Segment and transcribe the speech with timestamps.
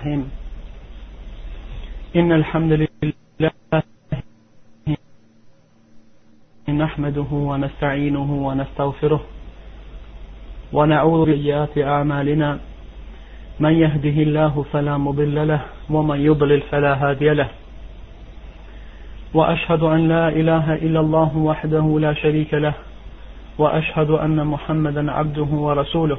[0.00, 0.30] الرحيم
[2.16, 3.52] إن الحمد لله
[6.68, 9.20] نحمده ونستعينه ونستغفره
[10.72, 12.58] ونعوذ بسيئات أعمالنا
[13.60, 15.60] من يهده الله فلا مضل له
[15.90, 17.48] ومن يضلل فلا هادي له
[19.34, 22.74] وأشهد أن لا إله إلا الله وحده لا شريك له
[23.58, 26.18] وأشهد أن محمدا عبده ورسوله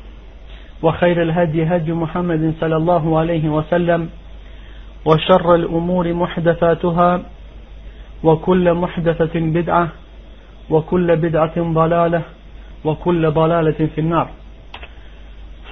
[0.83, 4.09] وخير الهدي هدي محمد صلى الله عليه وسلم
[5.05, 7.21] وشر الأمور محدثاتها
[8.23, 9.89] وكل محدثة بدعة
[10.69, 12.21] وكل بدعة ضلالة
[12.85, 14.27] وكل ضلالة في النار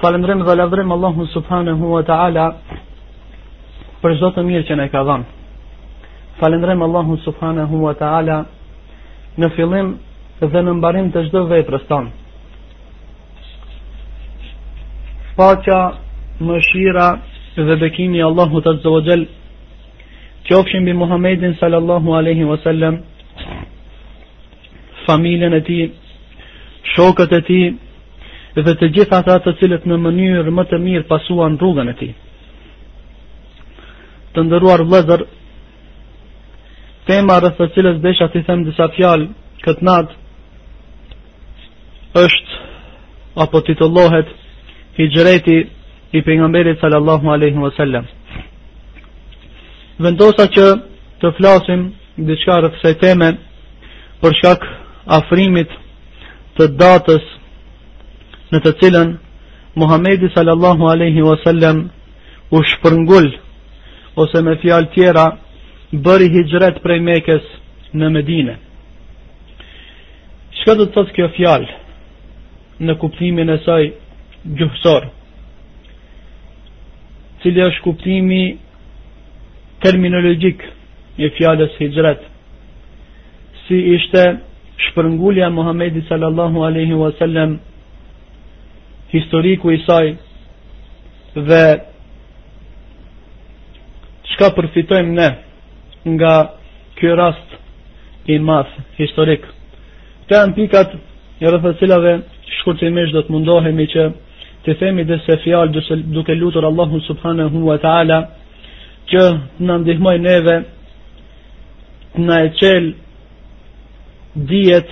[0.03, 2.55] فالمرم ظلظرم الله سبحانه وتعالى
[4.03, 5.23] برزوت مير جنك ظن
[6.41, 8.45] فالمرم الله سبحانه وتعالى
[9.37, 9.87] نفلم
[10.43, 12.17] ذنبرم تجدو ويبرستان فالمرم
[15.39, 15.79] paqja,
[16.47, 17.07] mëshira
[17.67, 19.21] dhe bekimi Allahu të të zëvëgjel
[20.45, 22.95] që ofshin bi Muhammedin sallallahu aleyhi wasallam
[25.07, 25.77] familjen e ti
[26.93, 27.59] shokët e ti
[28.65, 32.09] dhe të gjitha ata të cilët në mënyrë më të mirë pasuan rrugën e ti
[34.33, 35.21] të ndëruar vëzër
[37.09, 39.25] tema rrëth të cilës desha të them disa fjalë
[39.67, 40.13] këtë natë
[42.25, 42.51] është
[43.45, 44.29] apo titullohet
[45.01, 45.69] hijreti
[46.11, 48.03] i pejgamberit sallallahu alaihi wasallam.
[50.03, 50.65] Vendosa që
[51.21, 51.81] të flasim
[52.29, 53.29] diçka rreth kësaj teme
[54.21, 54.63] për shkak
[55.19, 55.71] afrimit
[56.59, 57.25] të datës
[58.53, 59.09] në të cilën
[59.79, 61.83] Muhamedi sallallahu alaihi wasallam
[62.57, 63.27] u shpërngul
[64.23, 65.25] ose me fjalë tjera
[66.07, 67.45] bëri hijret prej Mekës
[67.99, 68.55] në Medinë.
[70.59, 71.77] Çka do të thotë kjo fjalë
[72.87, 73.91] në kuptimin e saj
[74.45, 75.07] gjuhësor
[77.43, 78.43] cili është kuptimi
[79.83, 80.61] terminologjik
[81.19, 82.21] i fjalës hijret
[83.65, 84.23] si ishte
[84.87, 87.57] shpërngulja Muhamedit sallallahu alaihi wasallam
[89.13, 90.07] historiku i saj
[91.35, 91.63] dhe
[94.33, 95.29] çka përfitojmë ne
[96.15, 96.33] nga
[96.97, 97.49] ky rast
[98.31, 99.41] i math historik
[100.25, 100.95] këto janë pikat
[101.41, 102.13] rreth të cilave
[102.61, 104.09] shkurtimisht do të mundohemi që
[104.65, 105.81] të themi dhe se fjalë
[106.15, 108.19] duke lutur Allahu subhanahu wa ta'ala
[109.11, 109.21] që
[109.67, 110.55] në ndihmoj neve
[112.27, 112.91] në e qel
[114.51, 114.89] dijet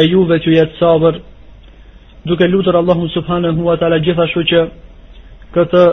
[0.00, 1.20] e juve që jetë sabër
[2.28, 4.64] duke lutur Allahu subhanahu wa ta'ala gjithashtu që
[5.54, 5.84] këtë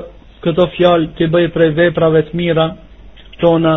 [0.41, 2.65] këto fjalë të bëj prej veprave të mira
[3.41, 3.75] tona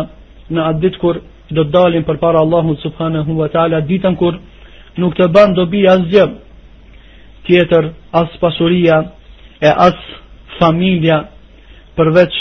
[0.51, 1.19] në atë ditë kur
[1.55, 4.39] do të dalim përpara Allahu subhanahu wa taala ditën kur
[4.97, 6.23] nuk të bën dobi asgjë
[7.45, 8.97] tjetër, as pasuria
[9.61, 9.97] e as
[10.59, 11.17] familja
[11.97, 12.33] përveç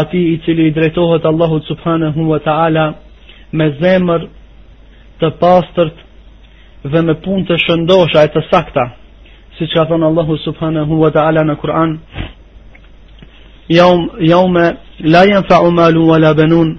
[0.00, 2.84] ati i cili i drejtohet Allahut subhanahu wa ta'ala
[3.58, 4.22] me zemër
[5.20, 5.98] të pastërt
[6.92, 8.84] dhe me punë të shëndosha e të sakta
[9.58, 11.90] si që ka thënë Allahu subhanahu wa ta'ala në Kur'an
[14.28, 14.66] jaume
[15.14, 16.70] la jenë fa umalu wa la benun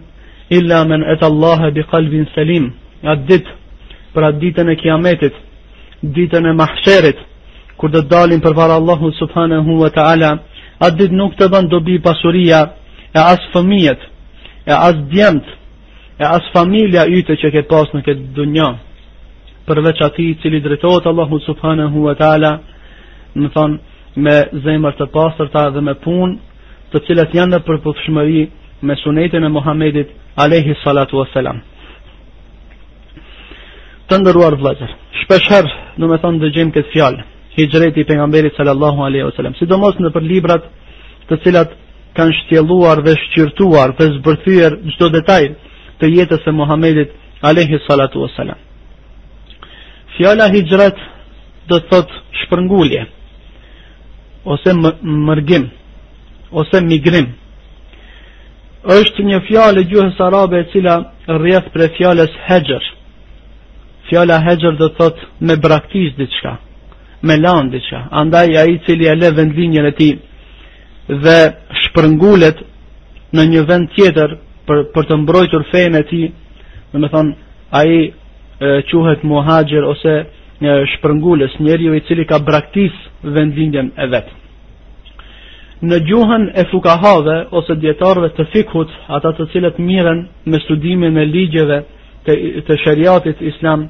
[0.50, 2.66] illa men et Allah bi kalbin selim
[3.12, 3.54] atë ditë
[4.14, 5.36] pra ditën e kiametit
[6.16, 7.20] ditën e mahsherit
[7.84, 10.30] kur të dalin përpara Allahut subhanahu wa taala,
[10.86, 12.62] atë ditë nuk të bën dobi pasuria
[13.10, 14.02] e as fëmijët,
[14.70, 15.48] e as djemt,
[16.16, 18.68] e as familja yte që ke pas në këtë dunjë.
[19.68, 22.52] Përveç atij i cili drejtohet Allahut subhanahu wa taala,
[23.42, 23.72] më thon
[24.24, 26.36] me zemër të pastërta dhe me punë,
[26.96, 28.46] të cilat janë në përputhshmëri
[28.88, 30.10] me sunetin e Muhamedit
[30.46, 31.60] alayhi salatu wassalam.
[34.08, 34.92] Të ndëruar vëllezër,
[35.26, 39.98] shpesh herë, do të thonë dëgjojmë këtë fjalë hijreti i pejgamberit sallallahu alaihi wasallam, sidomos
[40.02, 40.66] në për librat
[41.30, 41.76] të cilat
[42.18, 45.44] kanë shtjelluar dhe shqyrtuar dhe zbërthyer çdo detaj
[46.02, 47.12] të jetës së Muhamedit
[47.50, 48.60] alaihi salatu wasalam
[50.18, 50.98] Fjala hijret
[51.70, 52.10] do të thot
[52.44, 53.02] shpërngulje
[54.56, 54.74] ose
[55.30, 55.70] mërgim
[56.60, 57.32] ose migrim
[58.98, 60.98] është një fjalë e gjuhës arabe e cila
[61.40, 62.84] rrjedh për fjalës hexher.
[64.10, 66.58] Fjala hexher do thot me braktis diçka,
[67.24, 67.80] me lanë
[68.22, 70.10] Andaj a i cili e le vendlinjën e ti
[71.24, 71.38] dhe
[71.86, 72.60] shpërngullet
[73.36, 74.36] në një vend tjetër
[74.68, 76.22] për, për të mbrojtur fejnë e ti,
[76.92, 77.34] dhe me thonë
[77.72, 80.14] a i e, quhet muhajgjer ose
[80.64, 82.94] një shpërngulis, njeri i cili ka braktis
[83.24, 84.34] vendlinjën e vetë.
[85.90, 91.26] Në gjuhën e fukahave ose djetarve të fikhut, ata të cilët miren me studimin e
[91.26, 91.82] ligjeve
[92.26, 92.36] të,
[92.68, 93.90] të shëriatit islam,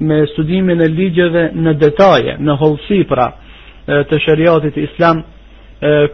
[0.00, 3.28] me studimin e ligjeve në detaje, në hollësi pra
[4.10, 5.22] të shariatit islam,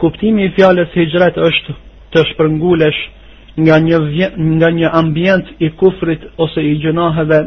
[0.00, 1.74] kuptimi i fjalës hijret është
[2.14, 3.02] të shpërngulesh
[3.64, 7.40] nga një vjen, nga një ambient i kufrit ose i gjunaheve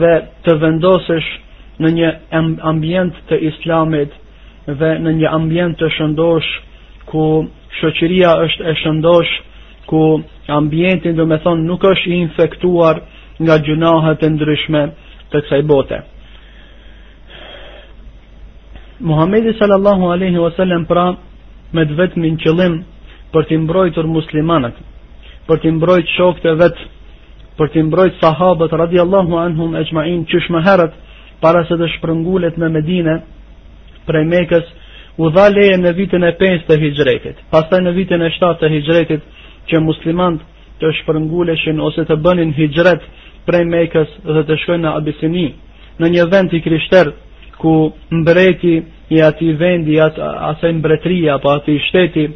[0.00, 0.12] dhe
[0.46, 1.28] të vendosesh
[1.80, 2.10] në një
[2.70, 4.14] ambient të islamit
[4.80, 6.48] dhe në një ambient të shëndosh
[7.10, 7.24] ku
[7.80, 9.30] shoqëria është e shëndosh
[9.88, 10.02] ku
[10.58, 12.96] ambientin do me thonë nuk është infektuar
[13.40, 14.82] nga gjunahet e ndryshme
[15.32, 15.98] të kësaj bote.
[19.10, 21.06] Muhammedi sallallahu alaihi wasallam pra
[21.76, 22.80] me të vetmin qëllim
[23.34, 24.74] për të mbrojtur muslimanët,
[25.48, 26.78] për të mbrojtur shokët e vet,
[27.58, 30.60] për të mbrojtur sahabët radhiyallahu anhum ecma'in çish më
[31.42, 33.14] para se të shprëngulet në Medinë
[34.08, 34.66] prej Mekës
[35.22, 37.36] u dha leje në vitin e 5 të Hijrëtit.
[37.50, 39.22] Pastaj në vitin e 7 të Hijrëtit
[39.68, 40.40] që muslimanët
[40.80, 43.02] të shprënguleshin ose të bënin hijret
[43.48, 45.46] prej Mekës dhe të shkojnë në Abisini,
[46.00, 47.12] në një vend i krishterë
[47.58, 47.72] ku
[48.20, 48.74] mbreti
[49.16, 52.26] i ati vendi, i ati asaj mbretëria apo ati shteti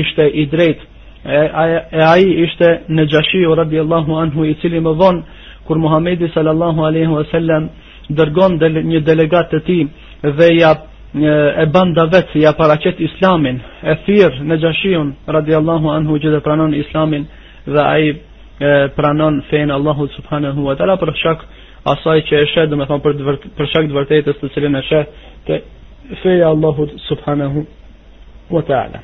[0.00, 0.84] ishte i drejtë.
[1.26, 5.22] E ai ishte në Xhashi u radiallahu anhu i cili më von
[5.66, 7.70] kur Muhamedi sallallahu alaihi wasallam
[8.14, 8.58] dërgon
[8.90, 9.78] një delegat të ti
[10.38, 10.72] dhe ja
[11.16, 13.56] e ban davet ja paraqet islamin
[13.90, 17.24] e thirr në Xhashiun radiallahu anhu që dhe pranon islamin
[17.66, 18.06] dhe ai
[18.96, 21.42] pranon fejnë Allahu subhanahu wa ta'la për shak
[21.92, 25.02] asaj që e shë, me thonë për, dvër, për vërtetës të cilin e shë
[25.46, 25.58] të
[26.22, 27.64] fejnë Allahu subhanahu
[28.54, 29.00] wa ta'la.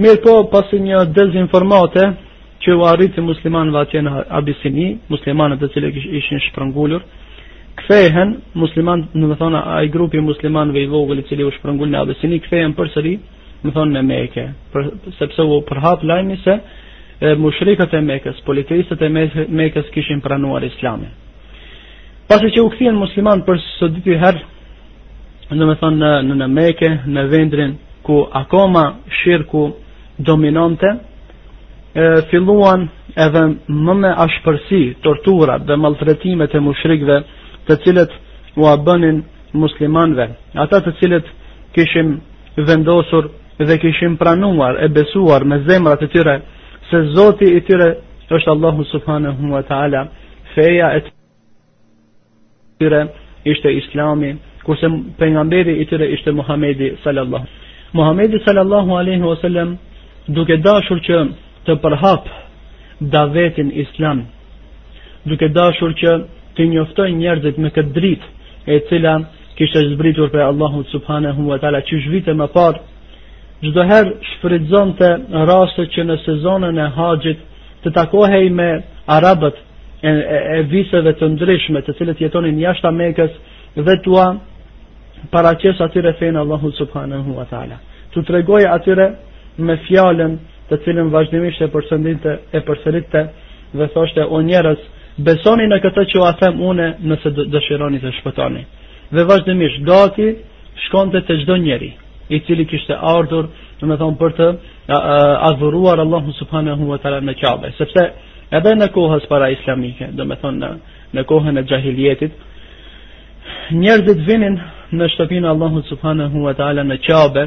[0.00, 2.06] Mirë po, pasi një dezinformate
[2.64, 4.10] që u arriti muslimanëve atje në
[4.40, 5.88] Abisini, muslimanët të cilë
[6.18, 7.02] ishin shprëngullur,
[7.80, 11.92] kthehen muslimanët, në më thonë, a i grupi muslimanëve i vogël i cili u shprëngull
[11.94, 13.14] në Abisini, kthehen për sëri,
[13.64, 14.44] më thonë, në meke,
[14.74, 16.58] për, sepse u përhap lajmi se,
[17.20, 19.08] e mushrikët e Mekës, politeristët e
[19.52, 21.10] Mekës kishin pranuar Islamin.
[22.30, 24.42] Pasi që u kthien musliman për së dyti herë,
[25.50, 27.74] do të thonë në në Mekë, në vendrin
[28.06, 28.84] ku akoma
[29.20, 29.64] shirku
[30.30, 32.86] dominonte, e, filluan
[33.16, 33.42] edhe
[33.84, 37.18] më me ashpërsi, tortura dhe maltretimet e mushrikve
[37.68, 38.14] të cilët
[38.60, 39.20] u a bënin
[39.52, 40.26] muslimanve,
[40.62, 41.28] ata të cilët
[41.76, 42.16] kishim
[42.68, 43.28] vendosur
[43.58, 46.38] dhe kishim pranuar e besuar me zemrat e tyre
[46.90, 47.90] se Zoti i tyre
[48.36, 50.04] është Allahu subhanahu wa taala,
[50.54, 51.04] feja e
[52.80, 53.02] tyre
[53.52, 54.32] ishte Islami,
[54.66, 54.86] kurse
[55.18, 57.46] pejgamberi i tyre ishte Muhamedi sallallahu.
[57.92, 59.76] Muhamedi sallallahu alaihi wasallam
[60.38, 61.18] duke dashur që
[61.66, 62.28] të përhap
[63.14, 64.26] davetin Islam,
[65.26, 66.18] duke dashur që
[66.56, 68.30] të njoftoj njerëzit me këtë dritë
[68.74, 69.14] e cila
[69.58, 72.78] kishte zbritur për Allahu subhanahu wa taala çu zhvite më parë
[73.62, 75.08] gjdo her shfridzon të
[75.48, 77.42] rastë që në sezonën e haqit
[77.84, 78.68] të takohej me
[79.12, 83.34] arabët e, e, e viseve të ndryshme të cilët jetonin jashta mekës
[83.86, 84.26] dhe tua
[85.32, 87.76] paraqes atyre fejnë Allahu Subhanahu wa ta'ala.
[88.14, 89.10] Të tregoj atyre
[89.58, 90.38] me fjallën
[90.70, 93.26] të cilën vazhdimisht e përsëndinte e përsëritte
[93.78, 94.80] dhe thoshte o njerës
[95.26, 98.62] besoni në këtë që u them unë nëse dëshironi të shpëtoni.
[99.12, 100.30] Dhe vazhdimisht gati
[100.86, 101.92] shkonte të çdo njeri
[102.30, 103.46] i cili kishte ardhur,
[103.82, 104.46] do të thonë për të
[105.50, 108.04] adhuruar Allahun subhanahu wa taala në Kaabe, sepse
[108.58, 110.72] edhe në kohës para islamike, do të thonë në
[111.16, 112.32] në kohën e jahiljetit,
[113.82, 114.56] njerëzit vinin
[114.98, 117.42] në shtëpinë e Allahut subhanahu wa taala në Kaabe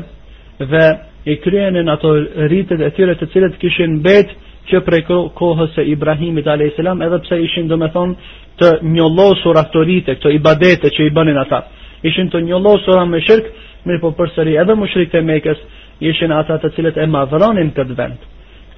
[0.72, 0.86] dhe
[1.32, 2.10] i kryenin ato
[2.52, 4.28] rritet e tyre të cilët kishin bet,
[4.68, 5.02] që prej
[5.40, 6.75] kohës së Ibrahimit a.s.
[7.08, 8.13] edhe pse ishin do me thonë
[8.60, 11.60] të njëllosur ato rritet, të ibadete që i bënin ata.
[12.04, 13.50] Ishin të njëllosur a me shirkë,
[13.88, 15.62] mirë po përsëri edhe mushrikët e Mekës
[16.10, 18.20] ishin ata të cilët e madhronin këtë vend.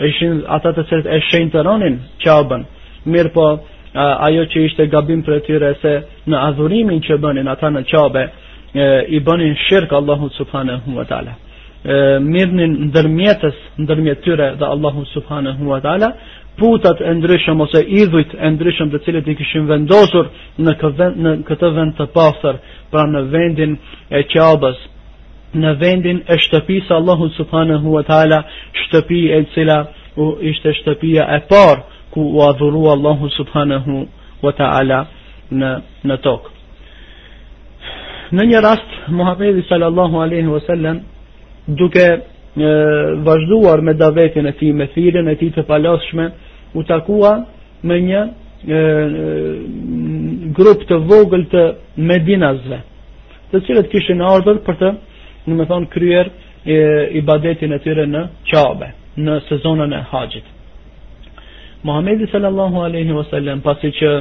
[0.09, 2.63] Ishin ata të cilët e shenjtëronin qabën,
[3.13, 3.43] Mirë po
[4.25, 5.91] ajo që ishte gabim për tyre se
[6.27, 8.23] në adhurimin që bënin ata në qabe,
[9.15, 11.33] i bënin shirk Allahu subhanahu wa taala.
[12.25, 16.09] Mirnin ndërmjetës ndërmjet tyre dhe Allahu subhanahu wa taala
[16.59, 20.29] putat e ndryshëm ose idhujt e ndryshëm të cilët i këshim vendosur
[20.65, 22.55] në këtë vend, në këtë vend të pastër,
[22.91, 23.73] pra në vendin
[24.09, 24.77] e Qabës,
[25.59, 28.39] në vendin e shtëpisë Allahu subhanahu wa taala,
[28.85, 29.77] shtëpi e cila
[30.23, 31.81] u ishte shtëpia e parë
[32.13, 33.95] ku u adhuru Allahu subhanahu
[34.43, 34.99] wa taala
[35.59, 35.69] në
[36.07, 36.49] në tokë.
[38.35, 41.03] Në një rast Muhamedi sallallahu alaihi wasallam
[41.79, 42.19] duke e,
[43.27, 46.25] vazhduar me davetin e tij me thirrjen e tij të palashme,
[46.77, 47.33] u takua
[47.83, 48.29] me një e,
[48.73, 48.79] e,
[50.57, 51.61] grup të vogël të
[52.09, 52.81] Medinazve,
[53.51, 54.89] të cilët kishin ardhur për të
[55.49, 56.29] në më thonë kryer
[57.15, 60.47] i badetin e tyre në qabe, në sezonën e haqit.
[61.85, 64.11] Muhamedi sallallahu aleyhi wasallam, pasi që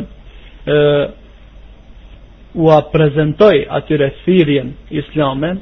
[2.65, 5.55] u a prezentoj atyre firjen islame,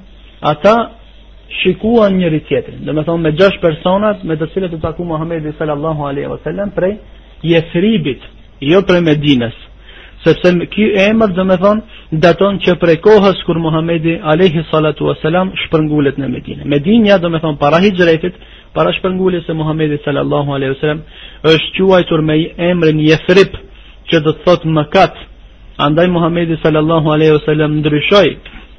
[0.43, 0.75] ata
[1.63, 2.83] shikuan njëri tjetrin.
[2.85, 6.71] Dhe me thonë me gjash personat me të cilët të taku Muhamedi sallallahu aleyhi wasallam
[6.75, 6.97] prej
[7.43, 8.21] jesribit,
[8.61, 9.55] jo prej medines
[10.25, 15.51] sepse ky emër do të thonë daton që prej kohës kur Muhamedi alayhi salatu wasalam
[15.65, 16.65] shpërngulet në Medinë.
[16.75, 18.35] Medinja do të thonë para hijrëtit,
[18.77, 21.01] para shpërnguljes së Muhamedit sallallahu alaihi wasalam
[21.53, 22.37] është quajtur me
[22.71, 23.53] emrin Yathrib,
[24.09, 25.15] që do të thotë Mekat.
[25.87, 28.33] Andaj Muhamedi sallallahu alaihi wasalam ndryshoi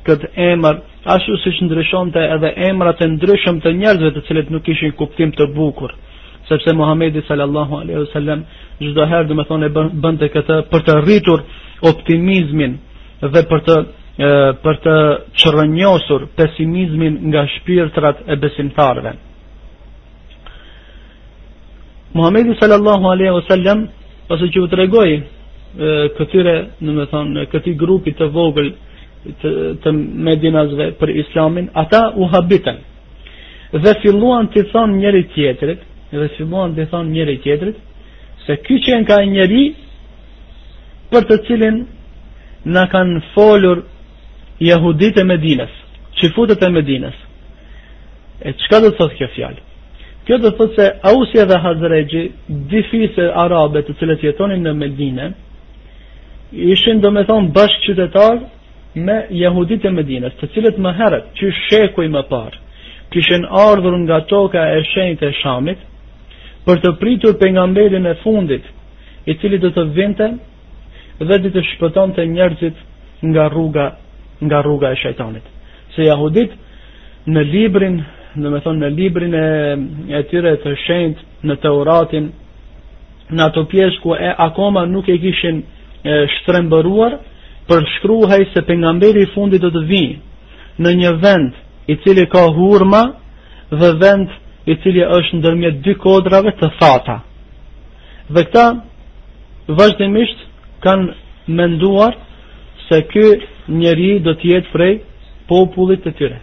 [0.07, 0.75] këtë emër
[1.15, 5.45] ashtu siç ndryshonte edhe emrat e ndryshëm të njerëzve të cilët nuk kishin kuptim të
[5.55, 5.91] bukur
[6.57, 8.39] sepse Muhamedi sallallahu alaihi wasallam
[8.81, 11.43] sallam herë dhe me thonë e këtë për të rritur
[11.91, 12.77] optimizmin
[13.35, 13.75] dhe për të
[14.25, 14.29] e,
[14.65, 14.95] për të
[15.43, 19.13] qërënjosur pesimizmin nga shpirtrat e besimtarve
[22.17, 25.09] Muhamedi sallallahu alaihi wasallam sallam pasë që u të regoj
[26.17, 26.51] këtyre
[26.85, 29.49] në me thonë këti grupi të vogël të,
[29.83, 29.91] të
[30.27, 32.77] medinazve për islamin ata u habitën
[33.81, 35.79] dhe filluan të thonë njëri tjetrit,
[36.13, 37.77] edhe fillon dhe thonë njëri tjetrit
[38.45, 39.63] se ky qen ka njëri
[41.11, 41.77] për të cilin
[42.75, 43.77] na kanë folur
[44.69, 45.67] jehuditë e që
[46.19, 47.13] çifutët e medines.
[48.47, 49.59] E çka do të thotë kjo fjalë?
[50.25, 52.23] Kjo do të thotë se Ausia dhe Hazregji,
[52.73, 55.25] difise arabe të cilët jetonin në Medinë,
[56.73, 58.33] ishin domethënë bashkë qytetar
[59.05, 62.59] me jehuditë e medines, të cilët më herët, që shekuj më parë,
[63.11, 65.79] kishin ardhur nga toka e shenjtë e Shamit,
[66.67, 68.63] për të pritur pengamberin e fundit,
[69.25, 70.27] i cili do të vinte
[71.29, 72.77] dhe do të shpëton të njerëzit
[73.33, 73.87] nga rruga,
[74.47, 75.43] nga rruga e shajtanit.
[75.95, 76.51] Se jahudit
[77.31, 77.97] në librin,
[78.41, 79.47] dhe me thonë në librin e,
[80.17, 82.31] e tyre të shenjt në të uratin,
[83.35, 87.19] në ato pjesë ku e akoma nuk e kishin e, shtrembëruar,
[87.95, 91.51] shkruhej se pengamberi fundit do të vinë në një vend
[91.87, 93.05] i cili ka hurma
[93.79, 94.29] dhe vend
[94.65, 97.17] i cili është ndërmjet dy kodrave të thata.
[98.31, 98.65] Dhe këta
[99.79, 100.45] vazhdimisht
[100.83, 101.11] kanë
[101.51, 102.13] menduar
[102.87, 103.25] se ky
[103.67, 104.93] njeri do të jetë prej
[105.49, 106.39] popullit të tyre.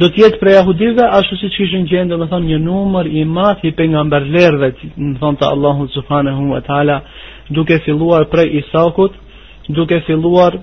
[0.00, 3.24] Do të jetë prej ahudive, ashtu siç që gjendë, do të thonë, një numër i
[3.28, 4.70] matë i për nga mberlerve,
[5.20, 7.02] thonë të Allahu Subhanehu wa Tala,
[7.52, 9.12] duke filluar prej Isakut,
[9.68, 10.56] duke filluar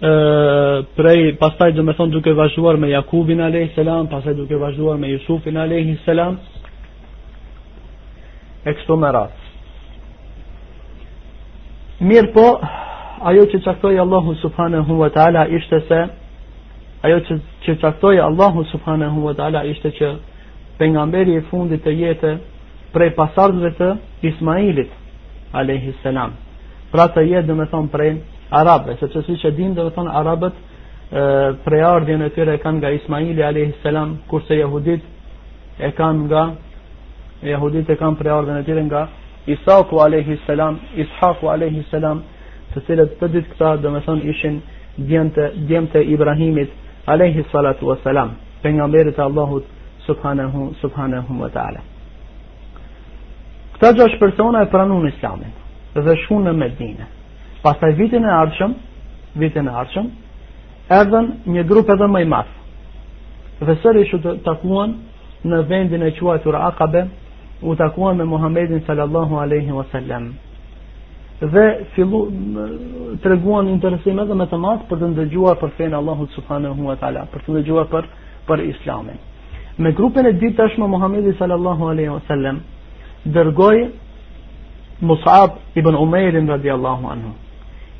[0.00, 5.08] prej pastaj do të thon duke vazhduar me Jakubin alayhis salam, pastaj duke vazhduar me
[5.08, 6.38] Yusufin alayhis salam.
[8.64, 9.38] Ekstra me rast.
[12.00, 12.46] Mirë po
[13.30, 16.00] ajo që çaktoi Allahu subhanahu wa taala ishte se
[17.02, 17.18] ajo
[17.64, 20.14] që që Allahu subhanahu wa taala ishte që
[20.78, 22.36] pejgamberi i fundit të jetë
[22.92, 23.92] prej pasardhëve të
[24.26, 24.90] Ismailit
[25.52, 26.32] alayhis salam.
[26.90, 28.12] Pra të jetë dhe me thonë prej
[28.50, 30.60] arabe, sepse siç e dim, do të thonë arabët
[31.64, 35.02] prejardhjen e tyre e kanë nga Ismaili alayhis salam, kurse jehudit
[35.78, 36.42] e kanë nga
[37.42, 39.06] jehudit e kanë prejardhjen e tyre nga
[39.54, 42.22] Isaku alayhis salam, Ishaku alayhis salam,
[42.74, 44.58] të cilët të ditë këta do të thonë ishin
[45.10, 46.70] djemtë djemtë e Ibrahimit
[47.12, 48.32] alayhis salatu wassalam,
[48.62, 49.64] pejgamberi i Allahut
[50.06, 51.80] subhanahu subhanahu wa taala.
[53.74, 55.52] Këta gjashtë persona e pranun Islamin
[55.94, 57.06] dhe shkuan në Medinë.
[57.64, 58.72] Pastaj vitin e ardhshëm,
[59.40, 60.08] vitin e ardhshëm,
[60.92, 62.48] erdhën një grup edhe më i madh.
[63.64, 64.92] Dhe sër ishu të takuan
[65.48, 67.06] në vendin e quajtur Aqabe,
[67.64, 70.26] u takuan me Muhamedit sallallahu alaihi wasallam.
[71.54, 72.20] Dhe fillu
[73.24, 77.22] treguan interesim edhe më të madh për të ndëgjuar për fen Allahut subhanahu wa taala,
[77.32, 78.08] për të ndëgjuar për
[78.48, 79.16] për Islamin.
[79.78, 82.60] Me grupin e dytë tashmë Muhamedi sallallahu alaihi wasallam
[83.38, 83.80] dërgoi
[85.10, 87.32] Mus'ab ibn Umair radiallahu anhu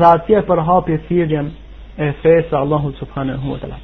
[0.01, 1.51] dhe atje për hapje thirrjen
[2.07, 3.79] e fesë Allahu subhanahu wa taala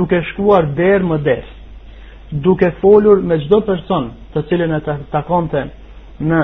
[0.00, 1.50] duke shkuar deri më des
[2.46, 4.80] duke folur me çdo person të cilën e
[5.12, 5.64] takonte
[6.20, 6.42] në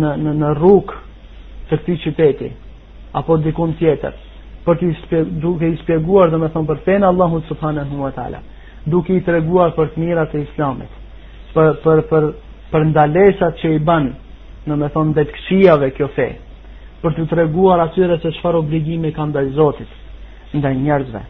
[0.00, 0.96] në në në rrugë
[1.70, 2.50] të këtij qyteti
[3.20, 4.14] apo diku tjetër
[4.66, 8.42] për të duke i shpjeguar domethënë për fen Allahu subhanahu wa taala
[8.86, 10.98] duke i treguar për të mirat e islamit
[11.54, 12.32] për për për
[12.72, 14.08] për ndalesat që i ban
[14.68, 16.28] në me thonë, dhe të këshiave kjo fe,
[17.02, 19.90] për të treguar atyre se qëfar obligimi ka ndaj Zotit,
[20.58, 21.22] ndaj njerëzve,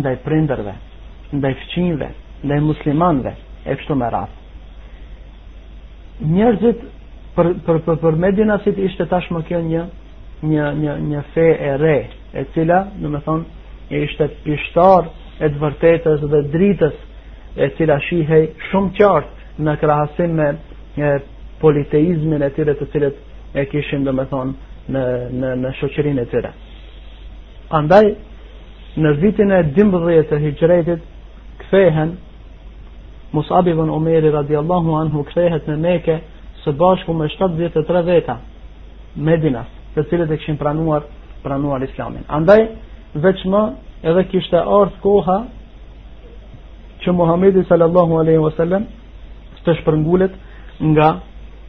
[0.00, 0.74] ndaj prinderve,
[1.34, 2.12] ndaj fqinve,
[2.46, 3.32] ndaj muslimanve,
[3.68, 4.36] e pështu me ratë.
[6.34, 6.84] Njerëzit
[7.36, 9.84] për, për, për, për medinasit ishte tashmë kjo një,
[10.48, 11.96] një, një, një fe e re,
[12.38, 13.58] e cila, në me thonë,
[13.92, 15.10] e ishte pishtar
[15.42, 16.96] e të vërtetës dhe dritës
[17.58, 19.34] e cila shihej shumë qartë
[19.66, 20.50] në krahasim me
[20.98, 21.10] një
[21.62, 25.02] politeizmin e tyre të cilët e kishin dhe me thonë në,
[25.40, 26.50] në, në shoqerin e tyre.
[27.78, 28.04] Andaj,
[29.02, 31.04] në vitin e dimbëdhjet e hijgjretit,
[31.64, 32.14] kthehen
[33.34, 36.14] Musabi dhe Umeri radiallahu anhu kthehet në meke
[36.62, 38.38] së bashku me 73 veta
[39.18, 41.04] Medinas, të cilët e kishin pranuar
[41.44, 42.24] pranuar islamin.
[42.38, 42.64] Andaj,
[43.24, 43.60] veçma,
[44.08, 45.36] edhe kishte ardh koha
[47.04, 48.84] që Muhammedi sallallahu aleyhi wasallam
[49.66, 50.34] të shpërngulet
[50.80, 51.18] nga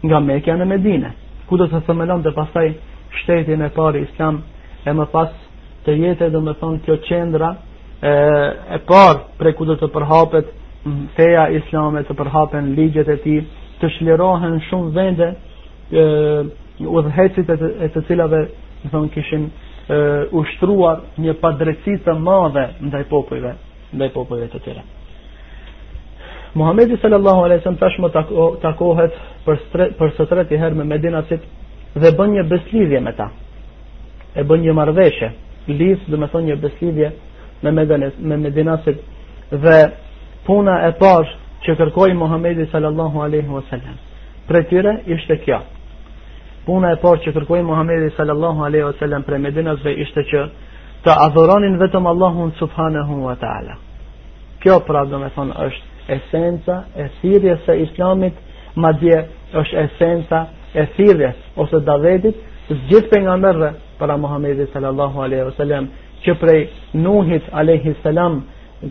[0.05, 1.11] nga Mekja në Medine.
[1.49, 2.69] Ku do të themelon dhe pastaj
[3.21, 4.41] shtetin e parë islam
[4.85, 5.31] e më pas
[5.85, 8.11] të jetë dhe më thonë kjo qendra e,
[8.77, 10.53] e parë prej ku do të përhapet
[11.17, 13.35] feja islame të përhapen ligjet e ti
[13.81, 16.05] të shlirohen shumë vende e,
[16.85, 18.45] udhëhecit e, e të cilave
[18.83, 19.49] më thonë kishin
[20.37, 22.61] ushtruar një padrecit të madhe
[22.91, 23.55] ndaj popujve
[23.97, 24.83] ndaj popujve të tjera.
[26.53, 28.09] Muhamedi sallallahu alaihi wasallam tashmë
[28.61, 29.59] takohet për
[29.99, 31.41] për së tretë herë me Medinacit
[31.95, 33.27] dhe bën një beslidhje me ta.
[34.35, 35.31] E bën një marrëveshje,
[35.67, 37.11] lidh domethënë një beslidhje
[37.63, 39.03] me Medinas me Medinacit
[39.51, 39.77] dhe
[40.45, 41.29] puna e parë
[41.67, 43.99] që kërkoi Muhamedi sallallahu alaihi wasallam
[44.49, 45.59] për tyre ishte kjo.
[46.65, 50.47] Puna e parë që kërkoi Muhamedi sallallahu alaihi wasallam për Medinas ve ishte që
[51.05, 53.77] të adhuronin vetëm Allahun subhanahu wa taala.
[54.59, 58.33] Kjo pra domethënë është esenca e thirrjes së Islamit,
[58.75, 59.19] madje
[59.61, 60.41] është esenca
[60.73, 62.37] e thirrjes ose davetit
[62.69, 65.87] të gjithë pejgamberëve para Muhamedit sallallahu alaihi wasallam,
[66.25, 66.59] që prej
[66.93, 68.41] Nuhit alaihi salam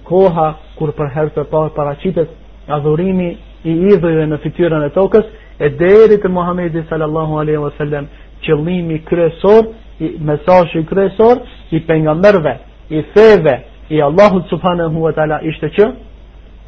[0.05, 2.31] koha kur për herë të parë paraqitet
[2.77, 3.31] adhurimi
[3.69, 5.27] i idhujve në fytyrën e tokës
[5.65, 8.07] e deri te Muhamedi sallallahu alaihi wasallam
[8.47, 9.71] qëllimi kryesor
[10.07, 11.41] i mesazhit kryesor
[11.75, 12.55] i pejgamberëve
[12.99, 13.57] i feve
[13.89, 15.87] i Allahut subhanahu wa taala ishte që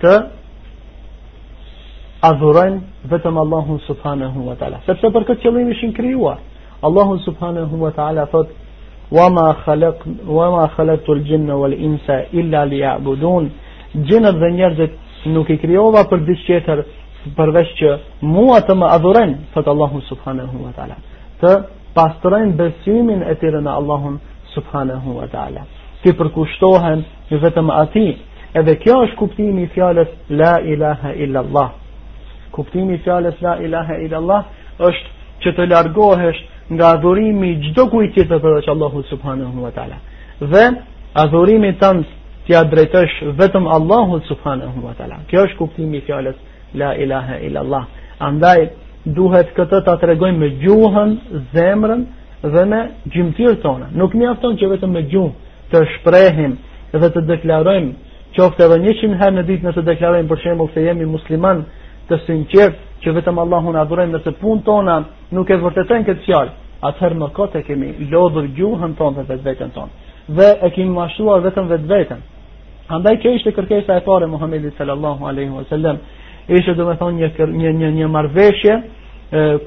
[0.02, 0.14] të
[2.22, 2.80] adhurojnë
[3.10, 4.80] vetëm Allahun subhanahu wa taala.
[4.86, 6.38] Sepse për këtë qëllim ishin krijuar.
[6.82, 8.48] Allahu subhanahu wa taala thot:
[9.10, 10.04] "Wa ma khalaq
[10.36, 13.48] wa ma khalaqtu al-jinna wal insa illa liya'budun."
[14.08, 14.92] Gjinat dhe njerëzit
[15.36, 16.82] nuk i krijova për diçka tjetër
[17.36, 20.96] përveç që mua të më adhurojnë, thot Allahu subhanahu wa taala.
[21.40, 21.52] Të
[21.94, 24.20] pastrojnë besimin e tyre në Allahun
[24.54, 25.62] subhanahu wa taala.
[26.02, 28.12] Ti përkushtohen vetëm atij.
[28.54, 31.68] Edhe kjo është kuptimi i fjalës la ilaha illa allah
[32.60, 34.40] kuptimi i fjalës la ilaha illa allah
[34.88, 36.40] është që të largohesh
[36.74, 39.96] nga adhurimi i çdo kujt tjetër përveç Allahut subhanahu wa taala.
[40.52, 40.64] Dhe
[41.22, 42.02] adhurimi tënd
[42.46, 45.16] t'i drejtosh vetëm Allahut subhanahu wa taala.
[45.28, 46.36] Kjo është kuptimi i fjalës
[46.80, 47.82] la ilaha illa allah.
[48.28, 48.60] Andaj
[49.18, 51.10] duhet këtë ta tregojmë me gjuhën,
[51.56, 52.00] zemrën
[52.54, 52.80] dhe me
[53.14, 53.86] gjymtyrë tonë.
[54.00, 55.32] Nuk mjafton që vetëm me gjuhë
[55.70, 56.52] të shprehim
[57.00, 57.92] dhe të deklarojmë
[58.36, 61.64] qoftë edhe 100 herë në ditë nëse deklarojmë për shembull se jemi musliman,
[62.10, 64.96] të sinqert që vetëm Allahun adhurojmë nëse punë tona
[65.34, 66.52] nuk e vërtetojnë këtë fjalë,
[66.90, 69.90] atëherë më kot e kemi lodhur gjuhën tonë dhe vetë vetën tonë.
[70.38, 72.24] Dhe e kemi mashtruar vetëm vetë vetën.
[72.90, 76.00] Andaj kjo ishte kërkesa e parë e Muhamedit sallallahu alaihi wasallam.
[76.58, 78.76] Ishte domethënë një një një një marrveshje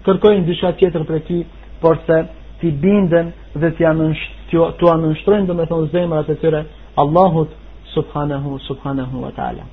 [0.06, 1.38] kërkojnë diçka tjetër për ti,
[1.80, 2.20] por se
[2.60, 6.62] t'i binden dhe t'i anënsht, anënshtrojnë dhe me thonë zemrat e tyre
[7.02, 7.52] Allahut
[7.94, 9.66] subhanahu subhanahu wa ta'ala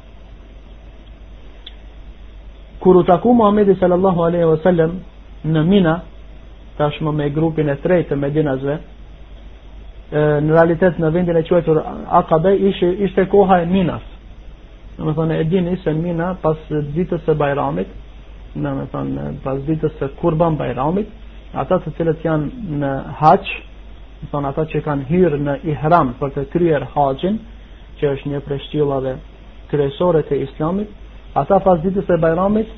[2.83, 4.97] kur u taku Muhamedi sallallahu alaihi wasallam
[5.55, 5.95] në Mina,
[6.77, 8.75] tashmë me grupin e tretë të Medinasve,
[10.47, 11.79] në realitet në vendin e quajtur
[12.19, 14.03] Aqabe ishte ishte koha e Minas.
[14.97, 16.57] Domethënë e dini se Mina pas
[16.97, 17.89] ditës së Bajramit,
[18.55, 21.09] domethënë pas ditës së Kurban Bajramit,
[21.61, 22.89] ata të cilët janë në
[23.19, 23.51] haç,
[24.19, 27.37] do të thonë ata që kanë hyrë në ihram për të kryer haxhin,
[27.99, 29.13] që është një prej shtyllave
[29.71, 30.89] kryesore të Islamit,
[31.39, 32.71] ata pas ditës së bajramit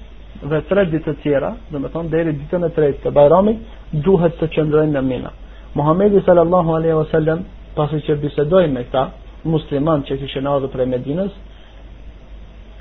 [0.49, 3.61] dhe tre ditë të tjera, dhe me thonë deri ditën e tretë të bajramit,
[4.05, 5.31] duhet të qëndrojnë në Mina.
[5.77, 7.41] Muhamedi sallallahu alaihi wasallam
[7.75, 9.07] pasi që bisedoi me ta
[9.45, 11.31] musliman që kishin ardhur prej Medinës,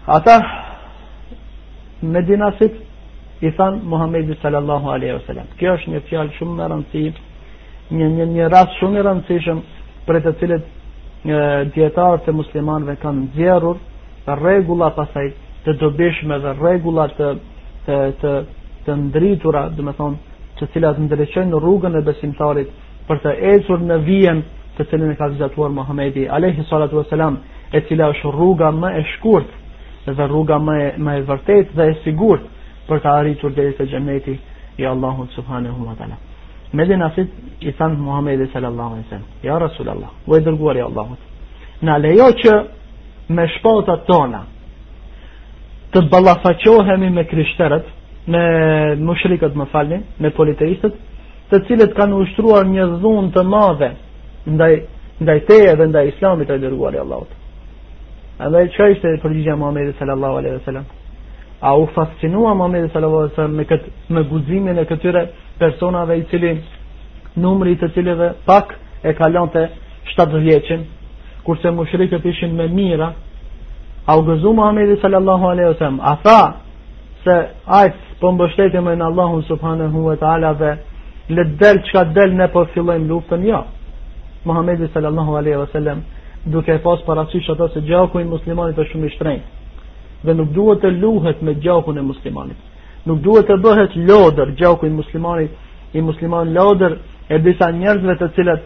[0.06, 0.37] ata
[2.02, 2.86] Medinasit
[3.40, 5.44] i than Muhammedi sallallahu alaihi wasallam.
[5.61, 7.25] Kjo është një fjalë shumë e rëndësishme,
[7.99, 9.61] një një një rast shumë i rëndësishëm
[10.07, 13.77] për të cilët dietarët e muslimanëve kanë nxjerrur
[14.40, 15.27] rregulla pasaj
[15.66, 17.29] të dobishme dhe rregulla të,
[17.87, 18.33] të të
[18.87, 20.16] të ndritura, do të thonë,
[20.59, 22.68] të cilat ndriçojnë rrugën e besimtarit
[23.09, 24.42] për të ecur në vijën
[24.79, 27.37] të cilën e ka zgjatuar Muhamedi alayhi salatu wasalam,
[27.75, 29.51] e cila është rruga më e shkurt
[30.07, 32.44] dhe rruga më e, më e vërtetë dhe e sigurt
[32.88, 34.35] për të arritur deri te xhameti
[34.79, 36.16] i Allahut subhanahu wa taala.
[36.72, 40.81] Me dhe nasit i than Muhammed sallallahu alaihi sallam Ja Rasulallah, u e dërguar i
[40.83, 41.18] Allahut
[41.83, 42.53] Na lejo që
[43.37, 44.40] me shpota tona
[45.94, 47.87] Të balafaqohemi me kryshterët,
[48.27, 48.42] Me
[48.96, 50.94] mushrikët më falni, me politeistët
[51.51, 53.90] Të cilët kanë ushtruar një dhunë të madhe
[54.46, 54.75] Ndaj,
[55.20, 57.40] ndaj teje dhe ndaj islamit të e dërguar i Allahut
[58.38, 60.85] Andaj që ishte përgjigja Muhammed sallallahu alaihi sallam
[61.61, 65.23] a u fascinua Muhamedi sallallahu alaihi wasallam me kët me guximin e këtyre
[65.59, 66.51] personave i cili
[67.37, 69.66] numri i të cilëve pak e kalonte
[70.19, 70.85] 70 vjeçin
[71.45, 73.12] kurse mushrikët ishin me mira
[74.07, 76.53] a u gëzu Muhamedi sallallahu alaihi wasallam a tha
[77.25, 77.90] se ai
[78.21, 80.77] po mbështetemi në Allahun subhanahu wa taala dhe
[81.29, 83.64] le del çka del ne po fillojm luftën jo
[84.45, 85.99] Muhamedi sallallahu alaihi wasallam
[86.47, 89.56] duke pas parasysh ato se gjaku i muslimanit është shumë i shtrenjtë
[90.24, 92.59] dhe nuk duhet të luhet me gjakun e muslimanit.
[93.07, 95.50] Nuk duhet të bëhet lodër gjaku i muslimanit,
[95.96, 96.96] i musliman lodër
[97.29, 98.64] e disa njerëzve të cilët